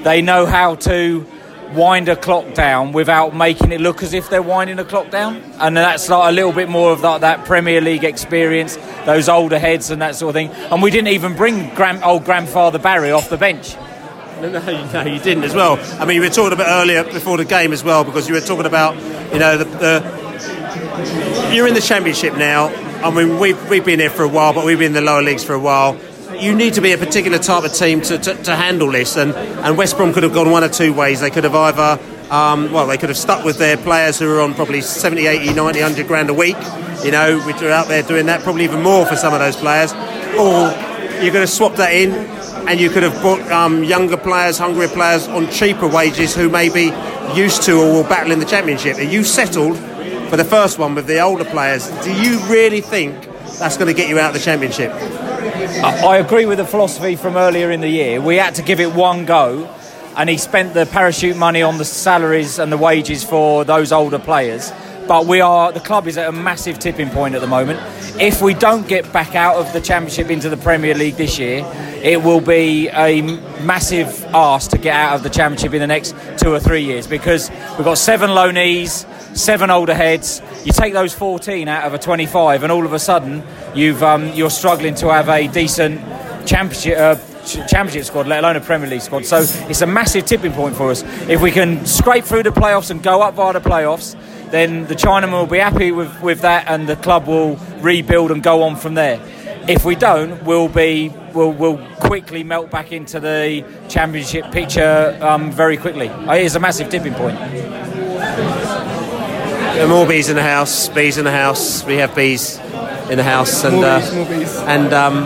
They 0.04 0.22
know 0.22 0.46
how 0.46 0.76
to 0.76 1.26
wind 1.72 2.10
a 2.10 2.16
clock 2.16 2.54
down 2.54 2.92
without 2.92 3.36
making 3.36 3.72
it 3.72 3.82
look 3.82 4.04
as 4.04 4.14
if 4.14 4.30
they're 4.30 4.42
winding 4.42 4.80
a 4.80 4.86
clock 4.86 5.10
down, 5.10 5.38
and 5.60 5.76
that's 5.76 6.10
like 6.10 6.30
a 6.30 6.34
little 6.34 6.52
bit 6.52 6.70
more 6.70 6.92
of 6.92 7.02
that, 7.02 7.22
that 7.22 7.46
Premier 7.46 7.82
League 7.82 8.04
experience, 8.04 8.78
those 9.06 9.30
older 9.30 9.60
heads 9.60 9.90
and 9.90 10.02
that 10.02 10.16
sort 10.16 10.30
of 10.30 10.34
thing. 10.36 10.50
And 10.72 10.82
we 10.82 10.92
didn't 10.92 11.10
even 11.10 11.36
bring 11.36 11.74
grand, 11.76 12.04
old 12.04 12.26
grandfather 12.26 12.80
Barry 12.80 13.12
off 13.12 13.30
the 13.30 13.38
bench. 13.38 13.76
No, 14.42 14.50
no, 14.50 14.92
no, 14.94 15.02
you 15.04 15.20
didn't 15.20 15.44
as 15.44 15.56
well. 15.56 15.80
I 16.00 16.06
mean, 16.06 16.16
you 16.16 16.22
were 16.22 16.30
talking 16.30 16.54
about 16.54 16.68
earlier 16.68 17.04
before 17.04 17.38
the 17.38 17.46
game 17.46 17.74
as 17.74 17.84
well 17.84 18.04
because 18.04 18.28
you 18.28 18.36
were 18.36 18.42
talking 18.42 18.66
about, 18.66 18.96
you 19.34 19.40
know, 19.40 19.58
the, 19.58 19.66
the 19.66 21.54
you're 21.54 21.68
in 21.68 21.74
the 21.74 21.82
championship 21.82 22.36
now. 22.36 22.68
I 23.04 23.12
mean, 23.12 23.40
we've, 23.40 23.70
we've 23.70 23.86
been 23.86 24.00
here 24.00 24.10
for 24.10 24.24
a 24.24 24.28
while, 24.28 24.54
but 24.54 24.66
we've 24.66 24.78
been 24.78 24.88
in 24.88 24.94
the 24.94 25.02
lower 25.02 25.22
leagues 25.22 25.44
for 25.44 25.54
a 25.54 25.60
while. 25.60 25.98
You 26.40 26.54
need 26.54 26.76
to 26.76 26.82
be 26.82 26.92
a 26.92 26.98
particular 27.00 27.40
type 27.40 27.64
of 27.64 27.74
team 27.74 28.02
to, 28.02 28.18
to, 28.20 28.36
to 28.44 28.56
handle 28.56 28.92
this, 28.92 29.18
and, 29.18 29.34
and 29.34 29.76
West 29.76 29.98
Brom 29.98 30.14
could 30.14 30.22
have 30.22 30.34
gone 30.34 30.52
one 30.52 30.64
or 30.64 30.70
two 30.70 30.94
ways. 30.94 31.20
They 31.20 31.32
could 31.32 31.46
have 31.46 31.56
either, 31.56 32.00
um, 32.32 32.72
well, 32.72 32.86
they 32.86 32.98
could 32.98 33.10
have 33.10 33.18
stuck 33.18 33.44
with 33.44 33.58
their 33.58 33.76
players 33.76 34.20
who 34.20 34.32
are 34.32 34.42
on 34.42 34.54
probably 34.54 34.82
70, 34.82 35.26
80, 35.26 35.54
90, 35.56 35.82
100 35.82 36.08
grand 36.08 36.30
a 36.30 36.36
week, 36.36 36.56
you 37.04 37.10
know, 37.10 37.40
which 37.42 37.62
are 37.64 37.72
out 37.72 37.88
there 37.88 38.04
doing 38.04 38.28
that, 38.28 38.42
probably 38.42 38.66
even 38.66 38.84
more 38.84 39.06
for 39.08 39.16
some 39.16 39.34
of 39.34 39.40
those 39.40 39.56
players, 39.56 39.94
or 40.38 40.70
you 41.24 41.32
could 41.32 41.42
have 41.42 41.50
swapped 41.50 41.78
that 41.78 41.92
in 41.92 42.12
and 42.68 42.80
you 42.80 42.92
could 42.92 43.02
have 43.02 43.20
bought 43.24 43.42
um, 43.52 43.84
younger 43.84 44.18
players, 44.18 44.60
hungrier 44.60 44.90
players 44.90 45.28
on 45.28 45.50
cheaper 45.50 45.88
wages 45.88 46.36
who 46.36 46.50
may 46.50 46.70
be 46.70 46.92
used 47.36 47.64
to 47.64 47.80
or 47.80 47.92
will 47.94 48.04
battle 48.04 48.32
in 48.32 48.38
the 48.40 48.46
championship. 48.46 48.98
Are 48.98 49.02
you 49.02 49.24
settled 49.24 49.78
for 50.30 50.38
the 50.38 50.46
first 50.46 50.78
one 50.78 50.94
with 50.94 51.08
the 51.08 51.20
older 51.20 51.46
players? 51.46 51.90
Do 52.04 52.14
you 52.14 52.40
really 52.46 52.82
think 52.82 53.24
that's 53.58 53.78
going 53.78 53.88
to 53.88 53.94
get 53.94 54.08
you 54.08 54.20
out 54.20 54.36
of 54.36 54.40
the 54.40 54.46
championship? 54.46 54.92
I 55.60 56.18
agree 56.18 56.46
with 56.46 56.60
the 56.60 56.66
philosophy 56.66 57.16
from 57.16 57.36
earlier 57.36 57.72
in 57.72 57.82
the 57.82 57.90
year. 57.90 58.22
We 58.22 58.36
had 58.36 58.54
to 58.56 58.62
give 58.62 58.80
it 58.80 58.94
one 58.94 59.26
go, 59.26 59.68
and 60.16 60.30
he 60.30 60.38
spent 60.38 60.76
the 60.76 60.86
parachute 60.86 61.36
money 61.36 61.64
on 61.64 61.80
the 61.80 61.86
salaries 61.86 62.60
and 62.60 62.72
the 62.72 62.78
wages 62.78 63.24
for 63.24 63.66
those 63.66 63.92
older 63.92 64.20
players. 64.20 64.72
But 65.08 65.26
we 65.26 65.42
are 65.42 65.72
the 65.72 65.80
club 65.80 66.06
is 66.06 66.18
at 66.18 66.28
a 66.28 66.32
massive 66.32 66.78
tipping 66.78 67.10
point 67.10 67.34
at 67.34 67.42
the 67.42 67.48
moment. 67.48 67.80
If 68.22 68.42
we 68.42 68.54
don't 68.54 68.88
get 68.88 69.12
back 69.12 69.34
out 69.34 69.56
of 69.56 69.72
the 69.74 69.82
championship 69.82 70.30
into 70.30 70.50
the 70.50 70.58
Premier 70.58 70.94
League 70.94 71.16
this 71.16 71.40
year, 71.40 71.66
it 72.04 72.22
will 72.22 72.42
be 72.42 72.90
a 72.90 73.22
massive 73.62 74.26
ask 74.36 74.70
to 74.72 74.78
get 74.78 74.96
out 74.96 75.16
of 75.16 75.24
the 75.24 75.30
championship 75.30 75.74
in 75.74 75.80
the 75.80 75.88
next 75.88 76.14
two 76.38 76.54
or 76.54 76.60
three 76.60 76.84
years 76.84 77.08
because 77.08 77.50
we've 77.78 77.86
got 77.86 77.98
seven 77.98 78.30
loanees, 78.30 79.06
seven 79.34 79.70
older 79.70 79.94
heads. 79.94 80.42
You 80.64 80.72
take 80.72 80.94
those 80.94 81.14
14 81.14 81.68
out 81.68 81.86
of 81.86 81.94
a 81.94 82.00
25, 82.00 82.64
and 82.64 82.72
all 82.72 82.86
of 82.86 82.94
a 82.94 83.00
sudden 83.00 83.44
you've 83.76 84.04
um, 84.04 84.28
you're 84.34 84.50
struggling 84.50 84.96
to 84.96 85.12
have 85.12 85.30
a 85.30 85.48
decent 85.48 86.02
championship. 86.46 86.98
Uh, 86.98 87.16
Championship 87.48 88.04
squad, 88.04 88.28
let 88.28 88.44
alone 88.44 88.58
a 88.58 88.60
Premier 88.60 88.90
League 88.90 89.00
squad. 89.00 89.26
So 89.26 89.38
it's 89.70 89.80
a 89.80 89.88
massive 89.88 90.26
tipping 90.26 90.52
point 90.52 90.76
for 90.76 90.92
us. 90.92 91.04
If 91.30 91.42
we 91.42 91.50
can 91.50 91.86
scrape 91.86 92.26
through 92.26 92.44
the 92.44 92.50
playoffs 92.50 92.92
and 92.92 93.02
go 93.02 93.22
up 93.22 93.36
via 93.36 93.54
the 93.54 93.62
playoffs, 93.62 94.18
then 94.52 94.86
the 94.88 94.96
Chinaman 94.96 95.32
will 95.32 95.48
be 95.48 95.60
happy 95.60 95.94
with, 95.94 96.22
with 96.22 96.42
that, 96.42 96.68
and 96.68 96.90
the 96.90 96.98
club 96.98 97.26
will 97.26 97.56
rebuild 97.80 98.32
and 98.32 98.44
go 98.44 98.64
on 98.64 98.76
from 98.76 98.96
there. 98.96 99.22
If 99.68 99.86
we 99.86 99.96
don't, 99.96 100.44
we'll 100.44 100.70
be 100.70 101.10
we'll, 101.34 101.52
we'll 101.52 101.78
quickly 101.98 102.44
melt 102.44 102.72
back 102.72 102.92
into 102.92 103.20
the 103.20 103.66
championship 103.90 104.52
picture 104.52 105.18
um, 105.22 105.52
very 105.52 105.78
quickly. 105.78 106.08
It 106.08 106.44
is 106.44 106.56
a 106.56 106.60
massive 106.60 106.90
tipping 106.90 107.14
point. 107.14 107.38
There 109.78 109.86
are 109.86 109.90
more 109.90 110.08
bees 110.08 110.28
in 110.28 110.36
the 110.36 110.42
house. 110.42 110.90
Bees 110.90 111.20
in 111.20 111.26
the 111.26 111.32
house. 111.32 111.86
We 111.86 111.98
have 111.98 112.16
bees 112.16 112.58
in 113.12 113.18
the 113.18 113.24
house, 113.24 113.64
and 113.64 113.76
More 113.76 113.86
uh, 113.86 114.00
bees, 114.00 114.14
more 114.16 114.26
bees. 114.26 114.56
and 114.58 114.92
um, 114.92 115.26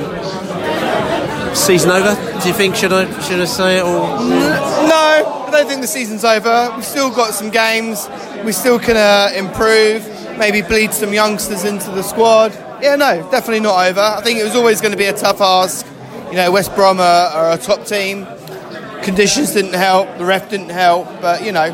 season 1.56 1.90
over. 1.90 2.14
Do 2.42 2.48
you 2.50 2.54
think? 2.54 2.76
Should 2.76 2.92
I 2.92 3.06
should 3.22 3.40
I 3.40 3.46
say 3.46 3.78
it 3.78 3.84
or? 3.84 4.00
No, 4.20 5.46
I 5.48 5.50
don't 5.52 5.68
think 5.70 5.80
the 5.80 5.88
season's 5.88 6.26
over. 6.26 6.70
We've 6.76 6.84
still 6.84 7.10
got 7.10 7.34
some 7.34 7.50
games. 7.50 8.10
We 8.44 8.52
still 8.52 8.78
can 8.78 8.98
uh, 8.98 9.32
improve. 9.34 10.06
Maybe 10.38 10.62
bleed 10.62 10.92
some 10.92 11.14
youngsters 11.14 11.64
into 11.64 11.90
the 11.92 12.02
squad. 12.04 12.52
Yeah, 12.82 12.98
no, 12.98 13.22
definitely 13.32 13.62
not 13.62 13.88
over. 13.88 14.02
I 14.02 14.22
think 14.22 14.38
it 14.40 14.44
was 14.44 14.56
always 14.56 14.82
going 14.82 14.92
to 14.92 14.98
be 14.98 15.06
a 15.06 15.14
tough 15.14 15.40
ask. 15.40 15.86
You 16.30 16.36
know, 16.36 16.52
West 16.52 16.76
Brom 16.76 17.00
are, 17.00 17.28
are 17.28 17.52
a 17.54 17.58
top 17.58 17.86
team. 17.86 18.28
Conditions 19.04 19.54
didn't 19.54 19.74
help. 19.76 20.18
The 20.18 20.26
ref 20.26 20.50
didn't 20.50 20.70
help. 20.70 21.08
But 21.22 21.46
you 21.46 21.54
know, 21.54 21.72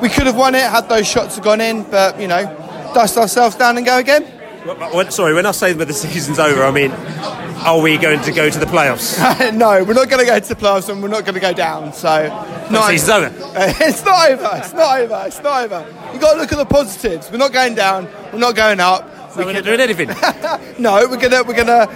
we 0.00 0.08
could 0.08 0.26
have 0.26 0.36
won 0.36 0.54
it 0.54 0.62
had 0.62 0.88
those 0.88 1.06
shots 1.06 1.36
have 1.36 1.44
gone 1.44 1.60
in. 1.60 1.84
But 1.84 2.20
you 2.20 2.28
know, 2.28 2.44
dust 2.94 3.16
ourselves 3.16 3.56
down 3.56 3.76
and 3.76 3.86
go 3.86 3.98
again. 3.98 4.24
When- 4.92 5.10
sorry, 5.10 5.32
when 5.34 5.46
I 5.46 5.52
say 5.52 5.72
that 5.72 5.84
the 5.86 5.94
season's 5.94 6.38
over, 6.38 6.64
I 6.64 6.70
mean, 6.70 6.90
are 7.64 7.80
we 7.80 7.96
going 7.96 8.20
to 8.22 8.32
go 8.32 8.50
to 8.50 8.58
the 8.58 8.66
playoffs? 8.66 9.16
no, 9.56 9.82
we're 9.84 9.94
not 9.94 10.10
going 10.10 10.20
to 10.20 10.26
go 10.26 10.38
to 10.38 10.48
the 10.48 10.54
playoffs 10.54 10.88
and 10.90 11.02
we're 11.02 11.08
not 11.08 11.24
going 11.24 11.34
to 11.34 11.40
go 11.40 11.52
down. 11.52 11.92
So, 11.94 12.28
The 12.70 12.88
season's 12.88 13.10
over. 13.10 13.34
it's 13.56 14.04
not 14.04 14.30
over. 14.30 14.50
It's 14.54 14.72
not 14.74 15.00
over. 15.00 15.22
It's 15.26 15.42
not 15.42 15.64
over. 15.64 15.86
You've 16.12 16.20
got 16.20 16.34
to 16.34 16.40
look 16.40 16.52
at 16.52 16.58
the 16.58 16.66
positives. 16.66 17.30
We're 17.30 17.38
not 17.38 17.52
going 17.52 17.74
down. 17.74 18.06
We're 18.32 18.38
not 18.38 18.54
going 18.54 18.80
up. 18.80 19.32
So 19.32 19.46
we're 19.46 19.52
not 19.52 19.64
doing 19.64 19.80
anything. 19.80 20.08
no, 20.82 21.06
we're 21.08 21.16
gonna 21.16 21.44
we're 21.44 21.54
gonna 21.54 21.86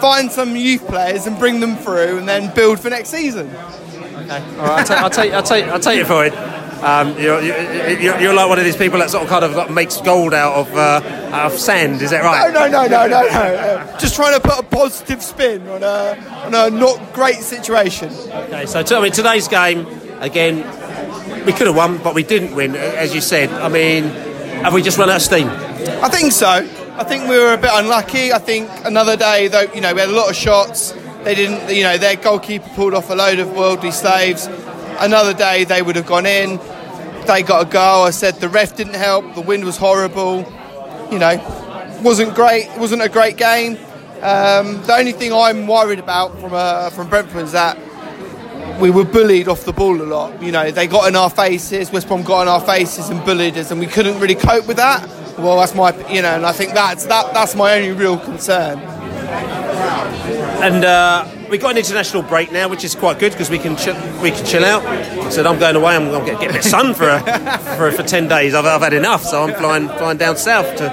find 0.00 0.32
some 0.32 0.56
youth 0.56 0.86
players 0.86 1.26
and 1.26 1.38
bring 1.38 1.60
them 1.60 1.76
through, 1.76 2.16
and 2.16 2.26
then 2.26 2.54
build 2.54 2.80
for 2.80 2.88
next 2.88 3.10
season. 3.10 3.48
Okay. 3.48 4.42
All 4.58 4.66
right, 4.66 4.78
I'll, 4.78 4.86
take, 4.86 4.98
I'll, 4.98 5.10
take, 5.10 5.32
I'll, 5.32 5.42
take, 5.42 5.64
I'll 5.66 5.80
take 5.80 6.00
it 6.00 6.06
for 6.06 6.24
it. 6.24 6.32
Um, 6.82 7.18
you're, 7.18 7.42
you're, 7.42 8.20
you're 8.20 8.34
like 8.34 8.48
one 8.48 8.58
of 8.58 8.64
these 8.64 8.76
people 8.76 9.00
that 9.00 9.10
sort 9.10 9.24
of 9.24 9.28
kind 9.28 9.44
of 9.44 9.54
like 9.54 9.70
makes 9.70 10.00
gold 10.00 10.32
out 10.32 10.54
of 10.54 10.74
uh, 10.76 11.00
out 11.32 11.52
of 11.52 11.58
sand. 11.58 12.00
Is 12.02 12.10
that 12.10 12.22
right? 12.22 12.52
No, 12.52 12.68
no, 12.68 12.86
no, 12.86 12.86
no, 12.86 13.06
no, 13.06 13.22
no. 13.28 13.98
Just 13.98 14.14
trying 14.14 14.34
to 14.34 14.40
put 14.40 14.58
a 14.58 14.62
positive 14.62 15.22
spin 15.22 15.66
on 15.68 15.82
a 15.82 16.16
on 16.44 16.54
a 16.54 16.70
not 16.70 17.12
great 17.12 17.36
situation. 17.36 18.10
Okay, 18.12 18.66
so 18.66 18.82
t- 18.82 18.94
I 18.94 19.00
mean, 19.00 19.12
today's 19.12 19.48
game 19.48 19.86
again, 20.20 20.56
we 21.44 21.52
could 21.52 21.66
have 21.66 21.76
won, 21.76 21.98
but 21.98 22.14
we 22.14 22.22
didn't 22.22 22.54
win, 22.54 22.76
as 22.76 23.14
you 23.14 23.20
said. 23.20 23.50
I 23.50 23.68
mean, 23.68 24.04
have 24.62 24.72
we 24.72 24.82
just 24.82 24.98
run 24.98 25.10
out 25.10 25.16
of 25.16 25.22
steam? 25.22 25.48
I 25.48 26.08
think 26.08 26.32
so. 26.32 26.48
I 26.48 27.04
think 27.04 27.28
we 27.28 27.38
were 27.38 27.54
a 27.54 27.58
bit 27.58 27.70
unlucky. 27.72 28.32
I 28.32 28.38
think 28.38 28.68
another 28.84 29.16
day, 29.16 29.48
though, 29.48 29.72
you 29.72 29.80
know, 29.80 29.94
we 29.94 30.00
had 30.00 30.08
a 30.10 30.12
lot 30.12 30.30
of 30.30 30.36
shots. 30.36 30.92
They 31.22 31.34
didn't, 31.34 31.74
you 31.74 31.82
know, 31.82 31.96
their 31.96 32.16
goalkeeper 32.16 32.68
pulled 32.70 32.94
off 32.94 33.10
a 33.10 33.14
load 33.14 33.38
of 33.38 33.52
worldly 33.56 33.90
saves. 33.90 34.48
Another 35.00 35.34
day, 35.34 35.64
they 35.64 35.82
would 35.82 35.96
have 35.96 36.06
gone 36.06 36.26
in. 36.26 36.58
They 37.26 37.42
got 37.42 37.66
a 37.66 37.70
goal. 37.70 38.04
I 38.04 38.10
said 38.10 38.36
the 38.36 38.48
ref 38.48 38.76
didn't 38.76 38.94
help. 38.94 39.34
The 39.34 39.40
wind 39.40 39.64
was 39.64 39.76
horrible. 39.76 40.40
You 41.10 41.18
know, 41.18 42.00
wasn't 42.02 42.34
great. 42.34 42.66
It 42.66 42.78
wasn't 42.78 43.02
a 43.02 43.08
great 43.08 43.36
game. 43.36 43.76
Um, 44.22 44.82
the 44.82 44.96
only 44.98 45.12
thing 45.12 45.32
I'm 45.32 45.66
worried 45.66 45.98
about 45.98 46.38
from 46.40 46.52
uh, 46.52 46.90
from 46.90 47.08
Brentford 47.08 47.44
is 47.44 47.52
that 47.52 47.78
we 48.80 48.90
were 48.90 49.04
bullied 49.04 49.48
off 49.48 49.64
the 49.64 49.72
ball 49.72 50.00
a 50.00 50.04
lot. 50.04 50.42
You 50.42 50.52
know, 50.52 50.70
they 50.70 50.86
got 50.86 51.08
in 51.08 51.16
our 51.16 51.30
faces. 51.30 51.90
West 51.90 52.08
Brom 52.08 52.22
got 52.22 52.42
in 52.42 52.48
our 52.48 52.60
faces 52.60 53.10
and 53.10 53.24
bullied 53.24 53.56
us, 53.56 53.70
and 53.70 53.80
we 53.80 53.86
couldn't 53.86 54.18
really 54.20 54.34
cope 54.34 54.66
with 54.66 54.76
that. 54.78 55.06
Well, 55.38 55.58
that's 55.58 55.74
my, 55.74 55.90
you 56.12 56.22
know, 56.22 56.34
and 56.34 56.44
I 56.44 56.52
think 56.52 56.74
that's 56.74 57.06
that. 57.06 57.32
That's 57.32 57.54
my 57.54 57.76
only 57.76 57.92
real 57.92 58.18
concern. 58.18 58.78
And 60.60 60.84
uh, 60.84 61.24
we 61.50 61.58
got 61.58 61.72
an 61.72 61.78
international 61.78 62.22
break 62.22 62.52
now, 62.52 62.68
which 62.68 62.84
is 62.84 62.94
quite 62.94 63.18
good 63.18 63.32
because 63.32 63.50
we 63.50 63.58
can 63.58 63.76
chill, 63.76 63.94
we 64.22 64.30
can 64.30 64.44
chill 64.44 64.64
out. 64.64 64.84
I 64.84 65.30
said 65.30 65.46
I'm 65.46 65.58
going 65.58 65.76
away. 65.76 65.94
I'm 65.96 66.08
going 66.10 66.24
to 66.24 66.30
get, 66.32 66.40
get 66.40 66.50
a 66.50 66.52
bit 66.54 66.64
of 66.64 66.70
sun 66.70 66.94
for, 66.94 67.08
a, 67.08 67.20
for 67.76 67.90
for 67.92 68.02
ten 68.02 68.28
days. 68.28 68.54
I've, 68.54 68.64
I've 68.64 68.80
had 68.82 68.92
enough, 68.92 69.22
so 69.24 69.42
I'm 69.44 69.54
flying 69.54 69.88
flying 69.88 70.18
down 70.18 70.36
south 70.36 70.76
to, 70.76 70.88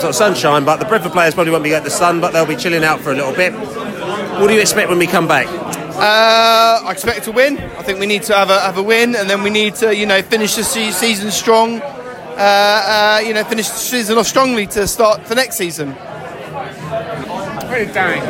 sort 0.00 0.10
of 0.10 0.14
sunshine, 0.14 0.64
but 0.64 0.76
the 0.78 0.84
Brentford 0.86 1.12
players 1.12 1.34
probably 1.34 1.50
won't 1.50 1.64
be 1.64 1.70
getting 1.70 1.84
the 1.84 1.90
sun, 1.90 2.20
but 2.20 2.32
they'll 2.32 2.46
be 2.46 2.56
chilling 2.56 2.84
out 2.84 3.00
for 3.00 3.10
a 3.12 3.14
little 3.14 3.34
bit. 3.34 3.52
What 3.52 4.46
do 4.48 4.54
you 4.54 4.60
expect 4.60 4.88
when 4.88 4.98
we 4.98 5.06
come 5.06 5.26
back? 5.26 5.46
Uh, 5.48 6.86
I 6.86 6.92
expect 6.92 7.24
to 7.24 7.32
win. 7.32 7.58
I 7.58 7.82
think 7.82 7.98
we 7.98 8.06
need 8.06 8.22
to 8.24 8.34
have 8.34 8.50
a 8.50 8.60
have 8.60 8.78
a 8.78 8.82
win, 8.82 9.16
and 9.16 9.28
then 9.28 9.42
we 9.42 9.50
need 9.50 9.74
to, 9.76 9.94
you 9.94 10.06
know, 10.06 10.22
finish 10.22 10.54
the 10.54 10.62
se- 10.64 10.92
season 10.92 11.30
strong. 11.30 11.80
Uh, 11.82 13.18
uh, 13.18 13.22
you 13.26 13.34
know, 13.34 13.42
finish 13.42 13.68
the 13.68 13.74
season 13.74 14.16
off 14.16 14.26
strongly 14.28 14.66
to 14.68 14.86
start 14.86 15.24
the 15.24 15.34
next 15.34 15.56
season. 15.56 15.96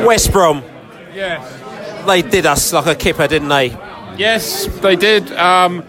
West 0.05 0.31
Brom, 0.31 0.63
Yes. 1.13 1.58
They 2.09 2.21
did 2.21 2.45
us 2.45 2.73
like 2.73 2.87
a 2.87 2.95
kipper, 2.95 3.27
didn't 3.27 3.49
they? 3.49 3.67
Yes, 4.17 4.65
they 4.79 4.95
did. 4.95 5.31
Um, 5.31 5.83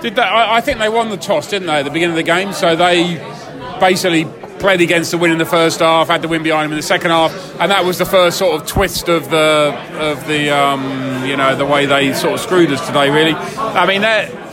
did 0.00 0.14
they, 0.16 0.22
I, 0.22 0.56
I 0.56 0.60
think 0.60 0.78
they 0.78 0.88
won 0.88 1.10
the 1.10 1.16
toss, 1.16 1.50
didn't 1.50 1.66
they, 1.66 1.74
at 1.80 1.84
the 1.84 1.90
beginning 1.90 2.16
of 2.16 2.24
the 2.24 2.30
game? 2.30 2.52
So 2.52 2.76
they 2.76 3.16
basically 3.80 4.24
played 4.58 4.80
against 4.80 5.10
the 5.10 5.18
win 5.18 5.30
in 5.30 5.38
the 5.38 5.44
first 5.44 5.80
half, 5.80 6.08
had 6.08 6.22
the 6.22 6.28
win 6.28 6.42
behind 6.42 6.64
them 6.66 6.72
in 6.72 6.78
the 6.78 6.82
second 6.82 7.10
half, 7.10 7.32
and 7.60 7.70
that 7.70 7.84
was 7.84 7.98
the 7.98 8.06
first 8.06 8.38
sort 8.38 8.60
of 8.60 8.66
twist 8.66 9.08
of 9.08 9.30
the 9.30 9.78
of 10.00 10.26
the 10.26 10.50
um, 10.50 11.24
you 11.26 11.36
know 11.36 11.54
the 11.54 11.66
way 11.66 11.86
they 11.86 12.14
sort 12.14 12.34
of 12.34 12.40
screwed 12.40 12.70
us 12.70 12.86
today. 12.86 13.10
Really, 13.10 13.34
I 13.34 13.86
mean 13.86 14.02
they're. 14.02 14.44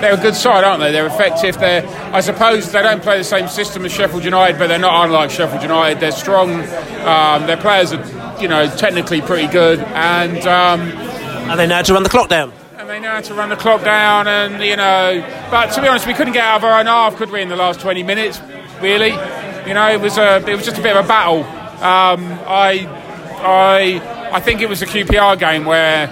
They're 0.00 0.14
a 0.14 0.22
good 0.22 0.36
side, 0.36 0.62
aren't 0.62 0.78
they? 0.80 0.92
They're 0.92 1.08
effective. 1.08 1.58
They're, 1.58 1.84
I 2.14 2.20
suppose, 2.20 2.70
they 2.70 2.82
don't 2.82 3.02
play 3.02 3.18
the 3.18 3.24
same 3.24 3.48
system 3.48 3.84
as 3.84 3.90
Sheffield 3.90 4.22
United, 4.24 4.56
but 4.56 4.68
they're 4.68 4.78
not 4.78 5.04
unlike 5.04 5.28
Sheffield 5.28 5.60
United. 5.60 5.98
They're 5.98 6.12
strong. 6.12 6.52
Um, 6.52 7.48
their 7.48 7.56
players 7.56 7.92
are, 7.92 7.98
you 8.40 8.48
know, 8.48 8.68
technically 8.76 9.20
pretty 9.20 9.48
good, 9.48 9.80
and 9.80 10.46
um, 10.46 10.80
and 11.50 11.58
they 11.58 11.66
know 11.66 11.76
how 11.76 11.82
to 11.82 11.92
run 11.94 12.02
the 12.02 12.08
clock 12.08 12.28
down. 12.28 12.52
And 12.76 12.88
they 12.88 13.00
know 13.00 13.10
how 13.10 13.20
to 13.20 13.34
run 13.34 13.48
the 13.48 13.56
clock 13.56 13.82
down, 13.82 14.28
and 14.28 14.62
you 14.62 14.76
know. 14.76 15.24
But 15.50 15.72
to 15.72 15.82
be 15.82 15.88
honest, 15.88 16.06
we 16.06 16.14
couldn't 16.14 16.32
get 16.32 16.44
out 16.44 16.58
of 16.58 16.64
our 16.64 16.80
own 16.80 16.86
half, 16.86 17.16
could 17.16 17.30
we, 17.30 17.42
in 17.42 17.48
the 17.48 17.56
last 17.56 17.80
20 17.80 18.02
minutes? 18.02 18.40
Really, 18.80 19.10
you 19.66 19.74
know, 19.74 19.88
it 19.90 20.00
was 20.00 20.18
a, 20.18 20.36
it 20.48 20.54
was 20.54 20.64
just 20.64 20.78
a 20.78 20.82
bit 20.82 20.96
of 20.96 21.04
a 21.04 21.08
battle. 21.08 21.42
Um, 21.78 22.24
I, 22.46 22.86
I, 23.40 24.30
I 24.32 24.40
think 24.40 24.60
it 24.60 24.68
was 24.68 24.82
a 24.82 24.86
QPR 24.86 25.38
game 25.38 25.64
where, 25.64 26.08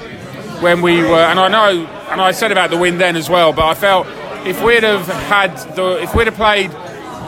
when 0.61 0.83
we 0.83 1.03
were, 1.03 1.25
and 1.25 1.39
I 1.39 1.49
know, 1.49 1.87
and 2.11 2.21
I 2.21 2.33
said 2.33 2.53
about 2.53 2.71
the 2.71 2.77
win 2.77 2.99
then 2.99 3.17
as 3.17 3.31
well, 3.31 3.53
but 3.53 3.65
I 3.65 3.75
felt 3.75 4.07
if 4.47 4.63
we'd 4.63 4.83
have 4.83 5.07
had 5.07 5.57
the, 5.75 6.03
if 6.03 6.15
we'd 6.15 6.27
have 6.27 6.37
played 6.37 6.71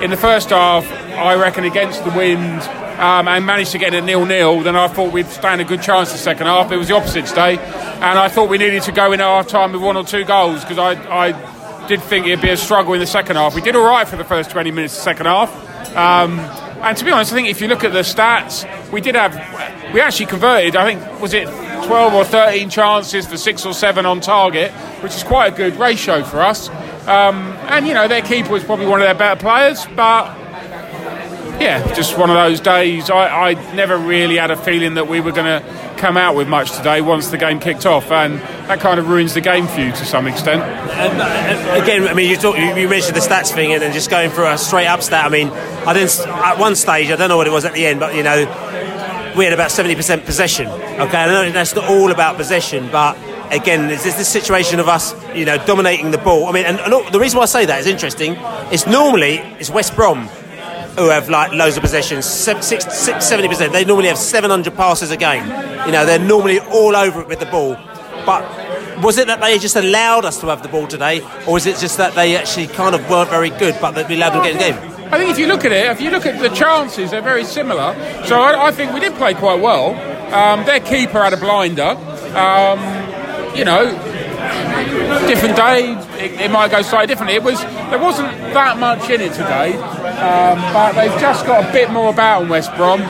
in 0.02 0.10
the 0.10 0.16
first 0.16 0.50
half, 0.50 0.90
I 0.90 1.34
reckon 1.34 1.64
against 1.64 2.04
the 2.04 2.10
wind. 2.10 2.62
Um, 2.98 3.28
and 3.28 3.46
managed 3.46 3.70
to 3.72 3.78
get 3.78 3.94
a 3.94 4.00
nil-nil, 4.00 4.62
then 4.62 4.74
I 4.74 4.88
thought 4.88 5.12
we'd 5.12 5.28
stand 5.28 5.60
a 5.60 5.64
good 5.64 5.80
chance 5.80 6.10
the 6.10 6.18
second 6.18 6.46
half. 6.46 6.72
It 6.72 6.76
was 6.76 6.88
the 6.88 6.96
opposite 6.96 7.26
today, 7.26 7.56
and 7.56 8.18
I 8.18 8.28
thought 8.28 8.48
we 8.48 8.58
needed 8.58 8.82
to 8.82 8.92
go 8.92 9.12
in 9.12 9.20
half 9.20 9.46
time 9.46 9.72
with 9.72 9.82
one 9.82 9.96
or 9.96 10.02
two 10.02 10.24
goals 10.24 10.64
because 10.64 10.78
I, 10.78 10.94
I 11.08 11.86
did 11.86 12.02
think 12.02 12.26
it'd 12.26 12.42
be 12.42 12.50
a 12.50 12.56
struggle 12.56 12.94
in 12.94 13.00
the 13.00 13.06
second 13.06 13.36
half. 13.36 13.54
We 13.54 13.60
did 13.60 13.76
all 13.76 13.86
right 13.86 14.06
for 14.06 14.16
the 14.16 14.24
first 14.24 14.50
20 14.50 14.72
minutes 14.72 14.94
of 14.94 14.98
the 14.98 15.04
second 15.04 15.26
half. 15.26 15.96
Um, 15.96 16.40
and 16.80 16.96
to 16.96 17.04
be 17.04 17.10
honest, 17.10 17.32
I 17.32 17.36
think 17.36 17.48
if 17.48 17.60
you 17.60 17.68
look 17.68 17.82
at 17.82 17.92
the 17.92 18.00
stats, 18.00 18.66
we 18.92 19.00
did 19.00 19.14
have, 19.14 19.34
we 19.92 20.00
actually 20.00 20.26
converted, 20.26 20.76
I 20.76 20.84
think, 20.84 21.20
was 21.20 21.34
it 21.34 21.46
12 21.86 22.14
or 22.14 22.24
13 22.24 22.70
chances 22.70 23.26
for 23.26 23.36
six 23.36 23.64
or 23.64 23.72
seven 23.72 24.06
on 24.06 24.20
target, 24.20 24.70
which 25.02 25.16
is 25.16 25.24
quite 25.24 25.52
a 25.52 25.56
good 25.56 25.76
ratio 25.76 26.22
for 26.22 26.40
us. 26.40 26.68
Um, 27.08 27.56
and, 27.68 27.86
you 27.86 27.94
know, 27.94 28.06
their 28.06 28.22
keeper 28.22 28.50
was 28.50 28.62
probably 28.62 28.86
one 28.86 29.00
of 29.00 29.06
their 29.06 29.14
better 29.14 29.40
players, 29.40 29.86
but 29.96 30.37
yeah, 31.60 31.94
just 31.94 32.16
one 32.16 32.30
of 32.30 32.36
those 32.36 32.60
days. 32.60 33.10
I, 33.10 33.50
I 33.50 33.74
never 33.74 33.96
really 33.96 34.36
had 34.36 34.50
a 34.50 34.56
feeling 34.56 34.94
that 34.94 35.08
we 35.08 35.20
were 35.20 35.32
going 35.32 35.46
to 35.46 35.94
come 35.98 36.16
out 36.16 36.36
with 36.36 36.48
much 36.48 36.70
today 36.76 37.00
once 37.00 37.28
the 37.28 37.38
game 37.38 37.58
kicked 37.58 37.84
off, 37.84 38.10
and 38.10 38.38
that 38.68 38.80
kind 38.80 39.00
of 39.00 39.08
ruins 39.08 39.34
the 39.34 39.40
game 39.40 39.66
for 39.66 39.80
you 39.80 39.90
to 39.90 40.04
some 40.04 40.26
extent. 40.26 40.62
And, 40.62 41.20
uh, 41.20 41.82
again, 41.82 42.06
I 42.06 42.14
mean, 42.14 42.30
you, 42.30 42.36
talk, 42.36 42.56
you 42.56 42.88
mentioned 42.88 43.16
the 43.16 43.20
stats 43.20 43.52
thing, 43.52 43.72
and 43.72 43.82
then 43.82 43.92
just 43.92 44.08
going 44.08 44.30
through 44.30 44.46
a 44.46 44.58
straight 44.58 44.86
up 44.86 45.02
stat. 45.02 45.24
I 45.24 45.28
mean, 45.28 45.48
I 45.48 45.92
didn't 45.94 46.18
at 46.28 46.58
one 46.58 46.76
stage. 46.76 47.10
I 47.10 47.16
don't 47.16 47.28
know 47.28 47.36
what 47.36 47.46
it 47.46 47.52
was 47.52 47.64
at 47.64 47.74
the 47.74 47.86
end, 47.86 47.98
but 47.98 48.14
you 48.14 48.22
know, 48.22 49.34
we 49.36 49.44
had 49.44 49.52
about 49.52 49.72
seventy 49.72 49.96
percent 49.96 50.24
possession. 50.24 50.68
Okay, 50.68 51.18
I 51.18 51.26
know 51.26 51.50
that's 51.50 51.74
not 51.74 51.90
all 51.90 52.12
about 52.12 52.36
possession, 52.36 52.88
but 52.92 53.18
again, 53.50 53.90
it's 53.90 54.04
this 54.04 54.28
situation 54.28 54.78
of 54.78 54.88
us, 54.88 55.14
you 55.34 55.44
know, 55.44 55.58
dominating 55.64 56.12
the 56.12 56.18
ball. 56.18 56.46
I 56.46 56.52
mean, 56.52 56.66
and, 56.66 56.78
and 56.78 57.12
the 57.12 57.18
reason 57.18 57.38
why 57.38 57.44
I 57.44 57.46
say 57.46 57.66
that 57.66 57.80
is 57.80 57.86
interesting. 57.86 58.36
It's 58.70 58.86
normally 58.86 59.38
it's 59.58 59.70
West 59.70 59.96
Brom 59.96 60.28
who 60.98 61.08
have 61.08 61.28
like 61.30 61.52
loads 61.52 61.76
of 61.76 61.82
possessions, 61.82 62.26
seven- 62.26 62.62
six, 62.62 62.84
70%. 62.84 63.72
They 63.72 63.84
normally 63.84 64.08
have 64.08 64.18
700 64.18 64.74
passes 64.76 65.10
a 65.10 65.16
game. 65.16 65.44
You 65.86 65.92
know, 65.92 66.04
they're 66.04 66.18
normally 66.18 66.58
all 66.60 66.96
over 66.96 67.20
it 67.20 67.28
with 67.28 67.38
the 67.38 67.46
ball. 67.46 67.76
But 68.26 68.42
was 69.02 69.16
it 69.16 69.28
that 69.28 69.40
they 69.40 69.58
just 69.58 69.76
allowed 69.76 70.24
us 70.24 70.40
to 70.40 70.46
have 70.48 70.62
the 70.62 70.68
ball 70.68 70.86
today, 70.86 71.20
or 71.46 71.54
was 71.54 71.66
it 71.66 71.78
just 71.78 71.96
that 71.98 72.14
they 72.14 72.36
actually 72.36 72.66
kind 72.66 72.94
of 72.94 73.08
weren't 73.08 73.30
very 73.30 73.50
good, 73.50 73.76
but 73.80 73.92
that 73.92 74.08
we 74.08 74.16
allowed 74.16 74.30
them 74.30 74.42
to 74.42 74.52
get 74.52 74.58
the 74.58 74.58
game? 74.80 74.94
I 75.12 75.16
think 75.18 75.30
if 75.30 75.38
you 75.38 75.46
look 75.46 75.64
at 75.64 75.72
it, 75.72 75.86
if 75.86 76.00
you 76.00 76.10
look 76.10 76.26
at 76.26 76.38
the 76.40 76.54
chances, 76.54 77.10
they're 77.12 77.22
very 77.22 77.44
similar. 77.44 77.94
So 78.26 78.40
I, 78.40 78.66
I 78.66 78.72
think 78.72 78.92
we 78.92 79.00
did 79.00 79.14
play 79.14 79.32
quite 79.34 79.60
well. 79.60 79.94
Um, 80.34 80.66
their 80.66 80.80
keeper 80.80 81.22
had 81.22 81.32
a 81.32 81.38
blinder. 81.38 81.96
Um, 82.36 82.78
you 83.56 83.64
know, 83.64 83.84
different 85.28 85.56
day, 85.56 85.92
it, 86.24 86.40
it 86.40 86.50
might 86.50 86.70
go 86.70 86.82
slightly 86.82 87.06
differently. 87.06 87.36
It 87.36 87.42
was 87.42 87.60
there 87.60 87.98
wasn't 87.98 88.30
that 88.54 88.78
much 88.78 89.08
in 89.10 89.20
it 89.20 89.32
today, 89.32 89.76
um, 89.76 90.58
but 90.72 90.92
they've 90.92 91.20
just 91.20 91.46
got 91.46 91.68
a 91.68 91.72
bit 91.72 91.90
more 91.90 92.10
about 92.10 92.42
in 92.42 92.48
West 92.48 92.74
Brom 92.76 93.00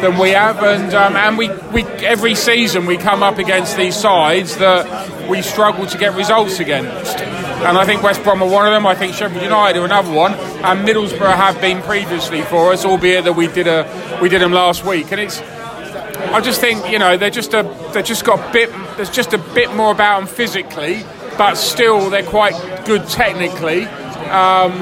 than 0.00 0.18
we 0.18 0.30
have, 0.30 0.62
and 0.62 0.94
um, 0.94 1.16
and 1.16 1.36
we, 1.36 1.48
we 1.72 1.82
every 2.04 2.34
season 2.34 2.86
we 2.86 2.96
come 2.96 3.22
up 3.22 3.38
against 3.38 3.76
these 3.76 3.96
sides 3.96 4.56
that 4.58 5.28
we 5.28 5.42
struggle 5.42 5.86
to 5.86 5.98
get 5.98 6.14
results 6.14 6.60
against. 6.60 7.18
And 7.18 7.76
I 7.76 7.84
think 7.84 8.02
West 8.02 8.22
Brom 8.22 8.40
are 8.40 8.48
one 8.48 8.66
of 8.66 8.72
them. 8.72 8.86
I 8.86 8.94
think 8.94 9.14
Sheffield 9.14 9.42
United 9.42 9.80
are 9.80 9.84
another 9.84 10.12
one, 10.12 10.34
and 10.34 10.88
Middlesbrough 10.88 11.34
have 11.34 11.60
been 11.60 11.82
previously 11.82 12.42
for 12.42 12.72
us, 12.72 12.84
albeit 12.84 13.24
that 13.24 13.34
we 13.34 13.48
did 13.48 13.66
a 13.66 14.18
we 14.22 14.28
did 14.28 14.40
them 14.40 14.52
last 14.52 14.84
week. 14.84 15.10
And 15.10 15.20
it's 15.20 15.40
I 15.40 16.40
just 16.40 16.60
think 16.60 16.88
you 16.90 16.98
know 16.98 17.16
they're 17.16 17.30
just 17.30 17.52
a 17.54 17.62
they're 17.92 18.02
just 18.02 18.24
got 18.24 18.48
a 18.48 18.52
bit 18.52 18.70
there's 18.98 19.10
just 19.10 19.32
a 19.32 19.38
bit 19.38 19.72
more 19.74 19.92
about 19.92 20.18
them 20.18 20.28
physically, 20.28 21.04
but 21.38 21.54
still 21.54 22.10
they're 22.10 22.24
quite 22.24 22.84
good 22.84 23.06
technically. 23.06 23.84
Um, 23.84 24.72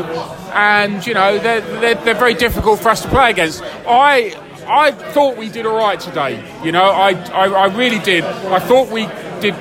and 0.53 1.07
you 1.07 1.13
know 1.13 1.39
they're, 1.39 1.61
they're, 1.61 1.95
they're 1.97 2.15
very 2.15 2.33
difficult 2.33 2.81
for 2.81 2.89
us 2.89 3.03
to 3.03 3.09
play 3.09 3.31
against. 3.31 3.63
I 3.87 4.35
I 4.67 4.91
thought 4.91 5.37
we 5.37 5.51
did 5.51 5.67
all 5.67 5.77
right 5.77 6.01
today. 6.01 6.43
You 6.65 6.73
know 6.73 6.83
I, 6.83 7.11
I, 7.11 7.47
I 7.47 7.77
really 7.77 7.99
did. 7.99 8.25
I 8.25 8.59
thought 8.59 8.91
we 8.91 9.03
did 9.41 9.55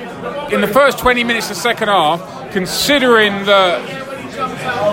in 0.52 0.62
the 0.62 0.70
first 0.72 0.98
20 0.98 1.22
minutes 1.22 1.50
of 1.50 1.56
the 1.56 1.62
second 1.62 1.88
half, 1.88 2.52
considering 2.52 3.44
that 3.44 4.06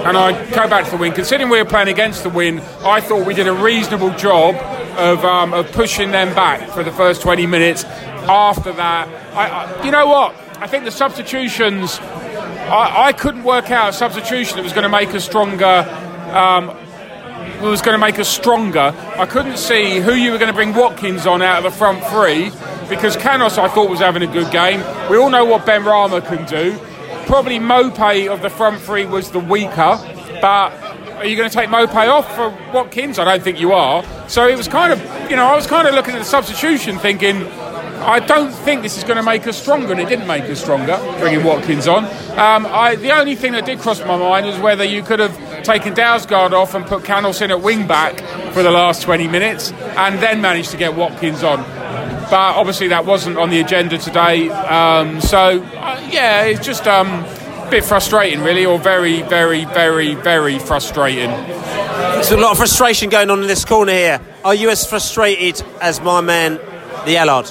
and 0.06 0.18
I 0.18 0.32
go 0.52 0.68
back 0.68 0.86
to 0.86 0.92
the 0.92 0.98
win. 0.98 1.14
Considering 1.14 1.50
we 1.50 1.58
were 1.58 1.68
playing 1.68 1.88
against 1.88 2.24
the 2.24 2.30
win, 2.30 2.60
I 2.84 3.00
thought 3.00 3.26
we 3.26 3.34
did 3.34 3.48
a 3.48 3.54
reasonable 3.54 4.14
job 4.16 4.56
of, 4.98 5.24
um, 5.26 5.54
of 5.54 5.72
pushing 5.72 6.12
them 6.12 6.34
back 6.36 6.70
for 6.70 6.84
the 6.84 6.92
first 6.92 7.22
20 7.22 7.46
minutes. 7.46 7.84
After 7.84 8.72
that, 8.74 9.08
I, 9.36 9.48
I, 9.48 9.86
you 9.86 9.92
know 9.92 10.08
what? 10.08 10.36
I 10.58 10.68
think 10.68 10.86
the 10.86 10.92
substitutions, 10.92 12.00
I, 12.00 13.08
I 13.08 13.14
couldn't 13.14 13.44
work 13.44 13.70
out 13.72 13.90
a 13.90 13.94
substitution 13.94 14.58
that 14.58 14.64
was 14.64 14.74
going 14.74 14.84
to 14.84 14.90
make 14.90 15.10
us 15.10 15.26
stronger. 15.26 15.86
Um, 16.32 16.78
was 17.62 17.82
going 17.82 17.94
to 17.94 18.00
make 18.00 18.20
us 18.20 18.28
stronger. 18.28 18.94
I 19.16 19.26
couldn't 19.26 19.58
see 19.58 20.00
who 20.00 20.14
you 20.14 20.32
were 20.32 20.38
going 20.38 20.50
to 20.50 20.56
bring 20.56 20.74
Watkins 20.74 21.26
on 21.26 21.42
out 21.42 21.64
of 21.64 21.72
the 21.72 21.78
front 21.78 22.04
three 22.06 22.52
because 22.90 23.16
Canos 23.16 23.58
I 23.58 23.68
thought 23.68 23.90
was 23.90 24.00
having 24.00 24.24
a 24.24 24.28
good 24.28 24.52
game. 24.52 24.80
We 25.10 25.18
all 25.18 25.30
know 25.30 25.46
what 25.46 25.66
Benrahma 25.66 26.26
can 26.26 26.46
do. 26.46 26.78
Probably 27.26 27.60
Maupay 27.60 28.32
of 28.32 28.42
the 28.42 28.50
front 28.50 28.82
three 28.82 29.06
was 29.06 29.32
the 29.32 29.40
weaker, 29.40 29.98
but 30.42 30.72
are 31.18 31.26
you 31.26 31.36
going 31.36 31.50
to 31.50 31.56
take 31.56 31.70
Maupay 31.70 32.08
off 32.08 32.36
for 32.36 32.50
Watkins? 32.74 33.20
I 33.20 33.26
don't 33.26 33.44
think 33.44 33.60
you 33.60 33.74
are. 33.74 34.04
So 34.28 34.48
it 34.48 34.58
was 34.58 34.68
kind 34.68 34.92
of, 34.92 35.30
you 35.30 35.36
know, 35.36 35.46
I 35.46 35.56
was 35.56 35.68
kind 35.68 35.88
of 35.88 35.94
looking 35.94 36.14
at 36.14 36.20
the 36.20 36.26
substitution 36.26 36.98
thinking, 37.00 37.48
I 38.04 38.20
don't 38.20 38.52
think 38.52 38.82
this 38.82 38.98
is 38.98 39.04
going 39.06 39.16
to 39.18 39.24
make 39.24 39.48
us 39.48 39.58
stronger, 39.58 39.92
and 39.92 40.02
it 40.02 40.10
didn't 40.10 40.28
make 40.28 40.44
us 40.44 40.62
stronger, 40.62 40.98
bringing 41.20 41.46
Watkins 41.46 41.88
on. 41.88 42.04
Um, 42.38 42.66
I, 42.66 42.96
the 42.96 43.12
only 43.12 43.36
thing 43.36 43.54
that 43.54 43.66
did 43.66 43.80
cross 43.80 44.00
my 44.02 44.18
mind 44.18 44.46
was 44.46 44.60
whether 44.60 44.84
you 44.84 45.04
could 45.04 45.20
have 45.20 45.64
taken 45.64 45.94
Dalsgaard 45.94 46.52
off 46.52 46.74
and 46.74 46.86
put 46.86 47.06
Canos 47.06 47.40
in 47.42 47.50
at 47.50 47.62
wing 47.62 47.88
back 47.88 48.20
for 48.52 48.62
the 48.62 48.72
last 48.72 49.04
20 49.04 49.28
minutes, 49.30 49.72
and 49.72 50.20
then 50.20 50.42
managed 50.42 50.72
to 50.72 50.78
get 50.78 50.96
Watkins 50.96 51.44
on. 51.44 51.64
But 52.30 52.58
obviously 52.58 52.90
that 52.90 53.06
wasn't 53.06 53.38
on 53.38 53.50
the 53.50 53.62
agenda 53.62 53.98
today. 53.98 54.50
Um, 54.50 55.22
so 55.22 55.62
uh, 55.62 56.10
yeah, 56.12 56.44
it's 56.44 56.66
just 56.66 56.88
um, 56.88 57.24
bit 57.74 57.84
frustrating, 57.84 58.42
really, 58.44 58.68
or 58.68 58.78
very, 58.78 59.24
very, 59.24 59.66
very, 59.66 60.14
very 60.14 60.60
frustrating. 60.60 61.32
There's 61.32 62.30
a 62.30 62.38
lot 62.38 62.52
of 62.52 62.58
frustration 62.58 63.10
going 63.10 63.32
on 63.32 63.42
in 63.42 63.48
this 63.48 63.66
corner 63.66 63.92
here. 63.92 64.22
Are 64.46 64.54
you 64.54 64.70
as 64.70 64.86
frustrated 64.86 65.66
as 65.82 66.00
my 66.00 66.22
man, 66.22 66.60
the 67.08 67.18
Allard? 67.18 67.50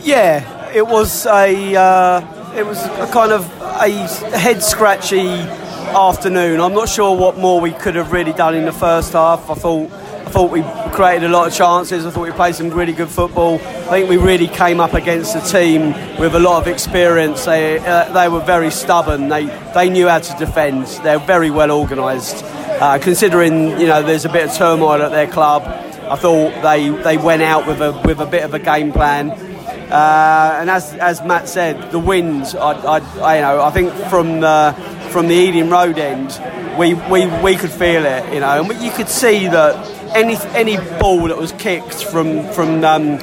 Yeah, 0.00 0.72
it 0.72 0.86
was 0.86 1.26
a 1.26 1.76
uh, 1.76 2.54
it 2.56 2.64
was 2.64 2.82
a 2.82 3.10
kind 3.12 3.30
of 3.30 3.44
a 3.60 3.90
head 4.38 4.62
scratchy 4.62 5.28
afternoon. 5.28 6.58
I'm 6.58 6.72
not 6.72 6.88
sure 6.88 7.14
what 7.14 7.36
more 7.36 7.60
we 7.60 7.72
could 7.72 7.96
have 7.96 8.12
really 8.12 8.32
done 8.32 8.54
in 8.54 8.64
the 8.64 8.72
first 8.72 9.12
half. 9.12 9.50
I 9.50 9.54
thought 9.54 9.92
I 9.92 10.30
thought 10.30 10.50
we 10.50 10.62
created 10.96 11.24
a 11.24 11.28
lot 11.28 11.46
of 11.46 11.52
chances. 11.52 12.06
I 12.06 12.10
thought 12.10 12.22
we 12.22 12.32
played 12.32 12.54
some 12.54 12.70
really 12.70 12.94
good 12.94 13.10
football. 13.10 13.56
I 13.56 13.90
think 13.90 14.08
we 14.08 14.16
really 14.16 14.48
came 14.48 14.80
up 14.80 14.94
against 14.94 15.36
a 15.36 15.42
team 15.42 15.92
with 16.18 16.34
a 16.34 16.38
lot 16.38 16.62
of 16.62 16.72
experience. 16.72 17.44
They 17.44 17.78
uh, 17.78 18.10
they 18.14 18.30
were 18.30 18.40
very 18.40 18.70
stubborn. 18.70 19.28
They 19.28 19.44
they 19.74 19.90
knew 19.90 20.08
how 20.08 20.20
to 20.20 20.38
defend. 20.38 20.86
They're 21.04 21.18
very 21.18 21.50
well 21.50 21.70
organised. 21.70 22.42
Uh, 22.80 22.98
considering 22.98 23.78
you 23.78 23.86
know 23.86 24.02
there's 24.02 24.24
a 24.24 24.30
bit 24.30 24.48
of 24.48 24.56
turmoil 24.56 25.02
at 25.02 25.10
their 25.10 25.26
club, 25.26 25.64
I 25.66 26.16
thought 26.16 26.62
they 26.62 26.88
they 26.88 27.18
went 27.18 27.42
out 27.42 27.66
with 27.66 27.82
a 27.82 27.92
with 28.06 28.18
a 28.20 28.26
bit 28.26 28.44
of 28.44 28.54
a 28.54 28.58
game 28.58 28.90
plan. 28.90 29.32
Uh, 29.92 30.56
and 30.60 30.70
as 30.70 30.94
as 30.94 31.22
Matt 31.22 31.46
said, 31.46 31.92
the 31.92 31.98
winds. 31.98 32.54
I, 32.54 32.72
I, 32.72 32.98
I 33.20 33.36
you 33.36 33.42
know 33.42 33.62
I 33.62 33.70
think 33.70 33.92
from 34.08 34.40
the, 34.40 34.74
from 35.10 35.28
the 35.28 35.34
Ealing 35.34 35.68
Road 35.68 35.98
end, 35.98 36.40
we, 36.78 36.94
we 36.94 37.26
we 37.42 37.54
could 37.54 37.70
feel 37.70 38.06
it. 38.06 38.32
You 38.32 38.40
know, 38.40 38.62
and 38.62 38.82
you 38.82 38.92
could 38.92 39.10
see 39.10 39.46
that 39.48 39.95
any 40.14 40.36
any 40.54 40.76
ball 40.98 41.28
that 41.28 41.36
was 41.36 41.52
kicked 41.52 42.04
from 42.04 42.48
from 42.52 42.84
um, 42.84 43.14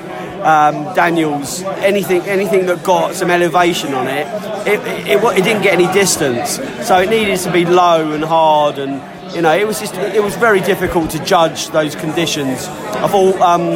um, 0.44 0.94
Daniels, 0.96 1.62
anything 1.64 2.22
anything 2.24 2.66
that 2.66 2.84
got 2.84 3.16
some 3.16 3.30
elevation 3.30 3.94
on 3.94 4.08
it, 4.08 4.28
it, 4.68 4.80
it, 4.80 5.08
it, 5.08 5.38
it 5.38 5.44
didn't 5.44 5.64
get 5.64 5.74
any 5.74 5.92
distance. 5.94 6.56
So 6.88 7.00
it 7.00 7.10
needed 7.10 7.40
to 7.40 7.52
be 7.52 7.66
low 7.66 8.12
and 8.12 8.24
hard 8.24 8.78
and 8.78 9.02
you 9.36 9.42
know, 9.42 9.56
it 9.56 9.66
was 9.66 9.80
just 9.80 9.96
it 9.96 10.22
was 10.22 10.36
very 10.36 10.62
difficult 10.62 11.10
to 11.12 11.24
judge 11.24 11.70
those 11.70 11.96
conditions. 11.96 12.68
I 12.68 13.08
thought 13.08 13.40
um, 13.42 13.70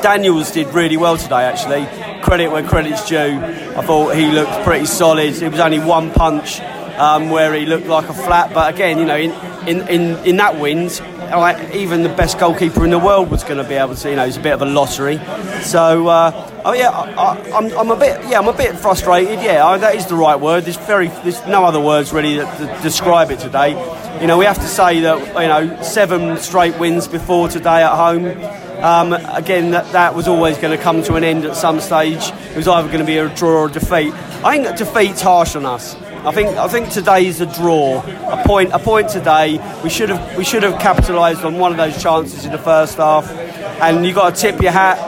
Daniels 0.00 0.52
did 0.52 0.68
really 0.68 0.96
well 0.96 1.16
today. 1.16 1.44
Actually, 1.44 1.86
credit 2.22 2.48
where 2.52 2.62
credit's 2.62 3.08
due. 3.08 3.16
I 3.16 3.82
thought 3.84 4.14
he 4.14 4.26
looked 4.26 4.62
pretty 4.62 4.86
solid. 4.86 5.42
It 5.42 5.50
was 5.50 5.60
only 5.60 5.80
one 5.80 6.12
punch 6.12 6.60
um, 7.00 7.30
where 7.30 7.52
he 7.54 7.66
looked 7.66 7.86
like 7.86 8.08
a 8.08 8.14
flat, 8.14 8.54
but 8.54 8.72
again, 8.72 8.98
you 8.98 9.06
know, 9.06 9.16
in 9.16 9.32
in, 9.66 9.88
in, 9.88 10.24
in 10.24 10.36
that 10.36 10.60
wind, 10.60 10.90
like, 11.38 11.74
even 11.74 12.02
the 12.02 12.08
best 12.08 12.38
goalkeeper 12.38 12.84
in 12.84 12.90
the 12.90 12.98
world 12.98 13.30
was 13.30 13.44
going 13.44 13.58
to 13.58 13.68
be 13.68 13.74
able 13.74 13.94
to. 13.94 14.10
You 14.10 14.16
know, 14.16 14.24
it's 14.24 14.36
a 14.36 14.40
bit 14.40 14.52
of 14.52 14.62
a 14.62 14.66
lottery. 14.66 15.18
So, 15.62 16.08
uh, 16.08 16.62
oh 16.64 16.72
yeah, 16.72 16.90
I, 16.90 17.36
am 17.58 17.90
a 17.90 17.96
bit 17.96 18.20
yeah, 18.28 18.38
I'm 18.38 18.48
a 18.48 18.52
bit 18.52 18.76
frustrated. 18.76 19.40
Yeah, 19.40 19.66
I, 19.66 19.78
that 19.78 19.94
is 19.94 20.06
the 20.06 20.16
right 20.16 20.38
word. 20.38 20.64
There's 20.64 20.76
very 20.76 21.08
there's 21.08 21.44
no 21.46 21.64
other 21.64 21.80
words 21.80 22.12
really 22.12 22.36
that, 22.36 22.58
that 22.58 22.82
describe 22.82 23.30
it 23.30 23.38
today. 23.38 23.70
You 24.20 24.26
know, 24.26 24.38
we 24.38 24.44
have 24.44 24.58
to 24.58 24.68
say 24.68 25.00
that 25.00 25.18
you 25.18 25.48
know 25.48 25.82
seven 25.82 26.36
straight 26.38 26.78
wins 26.78 27.08
before 27.08 27.48
today 27.48 27.82
at 27.82 27.94
home. 27.94 28.26
Um, 28.82 29.12
again, 29.12 29.72
that, 29.72 29.92
that 29.92 30.14
was 30.14 30.26
always 30.26 30.56
going 30.56 30.74
to 30.76 30.82
come 30.82 31.02
to 31.02 31.16
an 31.16 31.24
end 31.24 31.44
at 31.44 31.54
some 31.54 31.80
stage. 31.80 32.30
It 32.30 32.56
was 32.56 32.66
either 32.66 32.88
going 32.88 33.00
to 33.00 33.04
be 33.04 33.18
a 33.18 33.28
draw 33.34 33.50
or 33.50 33.66
a 33.66 33.70
defeat. 33.70 34.14
I 34.42 34.54
think 34.54 34.64
that 34.64 34.78
defeat's 34.78 35.20
harsh 35.20 35.54
on 35.54 35.66
us. 35.66 35.94
I 36.22 36.32
think 36.32 36.50
I 36.58 36.68
think 36.68 36.90
today 36.90 37.26
is 37.26 37.40
a 37.40 37.46
draw, 37.46 38.02
a 38.02 38.44
point 38.46 38.72
a 38.74 38.78
point 38.78 39.08
today. 39.08 39.58
We 39.82 39.88
should 39.88 40.10
have 40.10 40.36
we 40.36 40.44
should 40.44 40.62
have 40.62 40.78
capitalised 40.78 41.44
on 41.44 41.58
one 41.58 41.70
of 41.72 41.78
those 41.78 42.00
chances 42.00 42.44
in 42.44 42.52
the 42.52 42.58
first 42.58 42.98
half, 42.98 43.30
and 43.80 44.04
you 44.04 44.12
got 44.12 44.34
to 44.34 44.40
tip 44.40 44.60
your 44.60 44.72
hat 44.72 44.98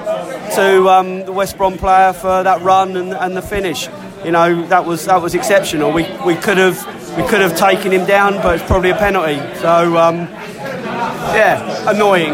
to 0.54 0.88
um, 0.88 1.26
the 1.26 1.32
West 1.32 1.58
Brom 1.58 1.76
player 1.76 2.14
for 2.14 2.42
that 2.42 2.62
run 2.62 2.96
and, 2.96 3.12
and 3.12 3.36
the 3.36 3.42
finish. 3.42 3.88
You 4.24 4.30
know 4.30 4.66
that 4.68 4.86
was 4.86 5.04
that 5.04 5.20
was 5.20 5.34
exceptional. 5.34 5.92
We 5.92 6.04
we 6.24 6.34
could 6.34 6.56
have 6.56 6.78
we 7.18 7.28
could 7.28 7.42
have 7.42 7.58
taken 7.58 7.92
him 7.92 8.06
down, 8.06 8.36
but 8.36 8.54
it's 8.54 8.66
probably 8.66 8.90
a 8.90 8.96
penalty. 8.96 9.36
So 9.60 9.98
um, 9.98 10.20
yeah, 11.36 11.90
annoying. 11.90 12.32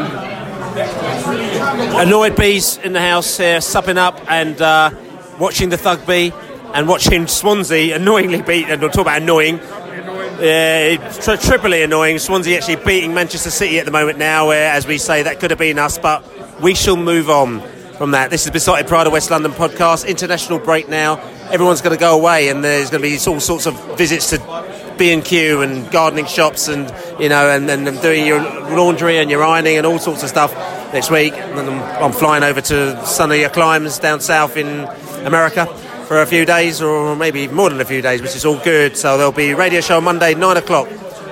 Annoyed 1.97 2.37
bees 2.37 2.79
in 2.79 2.93
the 2.93 3.01
house 3.01 3.39
here, 3.39 3.61
supping 3.61 3.99
up 3.99 4.21
and 4.31 4.63
uh, 4.63 4.93
watching 5.41 5.69
the 5.69 5.77
Thugby 5.77 6.33
and 6.75 6.89
watching 6.89 7.27
Swansea 7.27 7.97
annoyingly 7.97 8.43
beat, 8.43 8.67
and 8.67 8.81
we'll 8.81 8.91
talk 8.91 9.03
about 9.03 9.23
annoying, 9.23 9.59
tri- 9.59 11.37
triply 11.41 11.83
annoying. 11.83 12.19
Swansea 12.19 12.57
actually 12.57 12.77
beating 12.77 13.15
Manchester 13.15 13.51
City 13.51 13.79
at 13.79 13.85
the 13.85 13.91
moment 13.91 14.19
now, 14.19 14.49
where, 14.49 14.71
as 14.73 14.87
we 14.87 14.99
say, 14.99 15.23
that 15.23 15.41
could 15.41 15.51
have 15.51 15.59
been 15.59 15.79
us, 15.79 15.99
but 15.99 16.25
we 16.61 16.75
shall 16.75 16.97
move 16.97 17.31
on 17.31 17.61
from 17.97 18.13
that. 18.13 18.31
This 18.31 18.45
is 18.45 18.53
Beesotted 18.53 18.87
Pride 18.87 19.07
of 19.07 19.13
West 19.13 19.31
London 19.31 19.53
podcast. 19.53 20.07
International 20.07 20.59
break 20.59 20.89
now. 20.89 21.19
Everyone's 21.51 21.81
going 21.81 21.97
to 21.97 22.01
go 22.01 22.17
away, 22.17 22.49
and 22.49 22.63
there's 22.63 22.91
going 22.91 23.03
to 23.03 23.09
be 23.09 23.19
all 23.31 23.41
sorts 23.41 23.67
of 23.67 23.75
visits 23.97 24.31
to 24.31 24.95
B 24.99 25.13
and 25.13 25.25
Q 25.25 25.63
and 25.63 25.91
gardening 25.91 26.27
shops, 26.27 26.69
and 26.69 26.93
you 27.21 27.29
know, 27.29 27.51
and 27.51 27.69
then 27.69 27.85
doing 28.03 28.27
your 28.27 28.41
laundry 28.77 29.19
and 29.19 29.31
your 29.31 29.43
ironing 29.43 29.79
and 29.79 29.87
all 29.87 29.99
sorts 29.99 30.23
of 30.23 30.29
stuff 30.29 30.53
next 30.93 31.11
week. 31.11 31.33
And 31.33 31.71
I'm 31.71 32.13
flying 32.13 32.45
over 32.45 32.61
to 32.61 33.07
sunnier 33.07 33.49
climes 33.49 33.99
down 33.99 34.21
south 34.21 34.57
in 34.57 34.85
America 35.25 35.67
for 36.09 36.23
a 36.23 36.27
few 36.27 36.47
days, 36.47 36.81
or 36.81 37.15
maybe 37.15 37.47
more 37.49 37.69
than 37.69 37.81
a 37.83 37.85
few 37.85 38.01
days, 38.01 38.23
which 38.23 38.35
is 38.35 38.47
all 38.47 38.59
good. 38.65 38.97
So 38.97 39.19
there'll 39.19 39.31
be 39.31 39.53
radio 39.53 39.83
show 39.83 40.01
Monday, 40.01 40.35
nine 40.35 40.57
o'clock, 40.57 40.89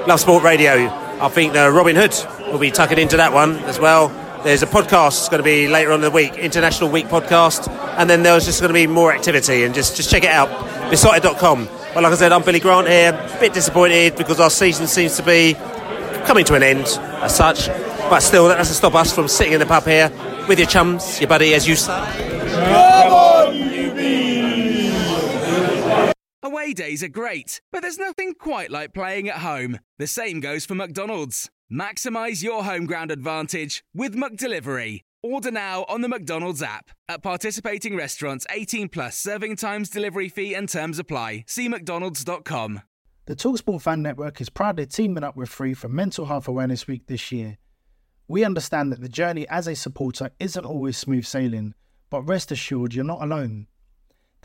Love 0.07 0.21
Sport 0.21 0.45
Radio. 0.45 0.73
I 1.19 1.29
think 1.31 1.57
uh, 1.57 1.71
Robin 1.71 1.97
Hood 1.97 2.15
will 2.53 2.59
be 2.59 2.71
tucking 2.71 2.99
into 2.99 3.17
that 3.17 3.33
one 3.33 3.57
as 3.61 3.81
well. 3.81 4.09
There's 4.45 4.63
a 4.63 4.67
podcast 4.67 5.19
it's 5.19 5.29
going 5.31 5.43
to 5.43 5.45
be 5.45 5.67
later 5.67 5.93
on 5.93 5.97
in 5.97 6.01
the 6.03 6.11
week, 6.11 6.35
International 6.35 6.91
Week 6.91 7.07
podcast, 7.07 7.69
and 7.97 8.09
then 8.09 8.23
there's 8.23 8.45
just 8.45 8.61
going 8.61 8.69
to 8.69 8.75
be 8.75 8.87
more 8.87 9.13
activity. 9.13 9.65
And 9.65 9.75
just 9.75 9.97
just 9.97 10.11
check 10.11 10.25
it 10.25 10.31
out, 10.31 10.51
beesotted.com. 10.91 11.69
But 11.95 12.03
like 12.03 12.13
I 12.13 12.17
said, 12.17 12.33
I'm 12.33 12.43
Billy 12.43 12.61
Grant 12.61 12.87
here. 12.87 13.13
A 13.15 13.41
bit 13.41 13.55
disappointed 13.55 14.17
because 14.17 14.39
our 14.39 14.51
season 14.51 14.87
seems 14.87 15.17
to 15.17 15.23
be 15.23 15.55
coming 16.27 16.45
to 16.45 16.55
an 16.55 16.63
end 16.63 16.85
as 17.23 17.35
such. 17.35 17.69
But 18.11 18.21
still, 18.21 18.47
that 18.49 18.59
doesn't 18.59 18.75
stop 18.75 18.95
us 18.95 19.13
from 19.13 19.27
sitting 19.27 19.55
in 19.55 19.61
the 19.61 19.67
pub 19.67 19.85
here 19.85 20.13
with 20.47 20.59
your 20.59 20.69
chums, 20.69 21.19
your 21.19 21.29
buddy, 21.29 21.55
as 21.55 21.67
you 21.67 21.77
say. 21.77 23.36
Days 26.73 27.03
are 27.03 27.09
great, 27.09 27.61
but 27.73 27.83
there's 27.83 27.99
nothing 27.99 28.35
quite 28.35 28.71
like 28.71 28.95
playing 28.95 29.29
at 29.29 29.39
home. 29.39 29.79
The 29.99 30.07
same 30.07 30.41
goes 30.41 30.65
for 30.65 30.75
McDonald's. 30.75 31.51
Maximise 31.73 32.43
your 32.43 32.65
home 32.65 32.87
ground 32.87 33.11
advantage 33.11 33.83
with 33.95 34.15
McDelivery. 34.15 35.01
Order 35.23 35.51
now 35.51 35.85
on 35.89 36.03
the 36.03 36.09
McDonald's 36.09 36.63
app. 36.63 36.91
At 37.09 37.23
participating 37.23 37.97
restaurants, 37.97 38.47
18 38.51 38.89
plus 38.89 39.19
serving 39.19 39.57
times, 39.57 39.91
delivery 39.91 40.29
fee, 40.29 40.55
and 40.55 40.69
terms 40.69 40.99
apply. 40.99 41.45
See 41.49 41.69
McDonald's.com. 41.69 42.83
The 43.27 43.35
Talksport 43.35 43.83
Fan 43.83 44.03
Network 44.03 44.41
is 44.41 44.49
proudly 44.49 44.87
teaming 44.87 45.25
up 45.25 45.37
with 45.37 45.49
Free 45.49 45.75
for 45.75 45.89
Mental 45.89 46.27
Health 46.27 46.47
Awareness 46.47 46.87
Week 46.87 47.09
this 47.09 47.33
year. 47.33 47.59
We 48.29 48.45
understand 48.45 48.93
that 48.93 49.01
the 49.01 49.09
journey 49.09 49.49
as 49.49 49.67
a 49.67 49.75
supporter 49.75 50.31
isn't 50.39 50.65
always 50.65 50.97
smooth 50.97 51.27
sailing, 51.27 51.75
but 52.09 52.23
rest 52.23 52.53
assured 52.53 52.95
you're 52.95 53.05
not 53.05 53.23
alone. 53.23 53.67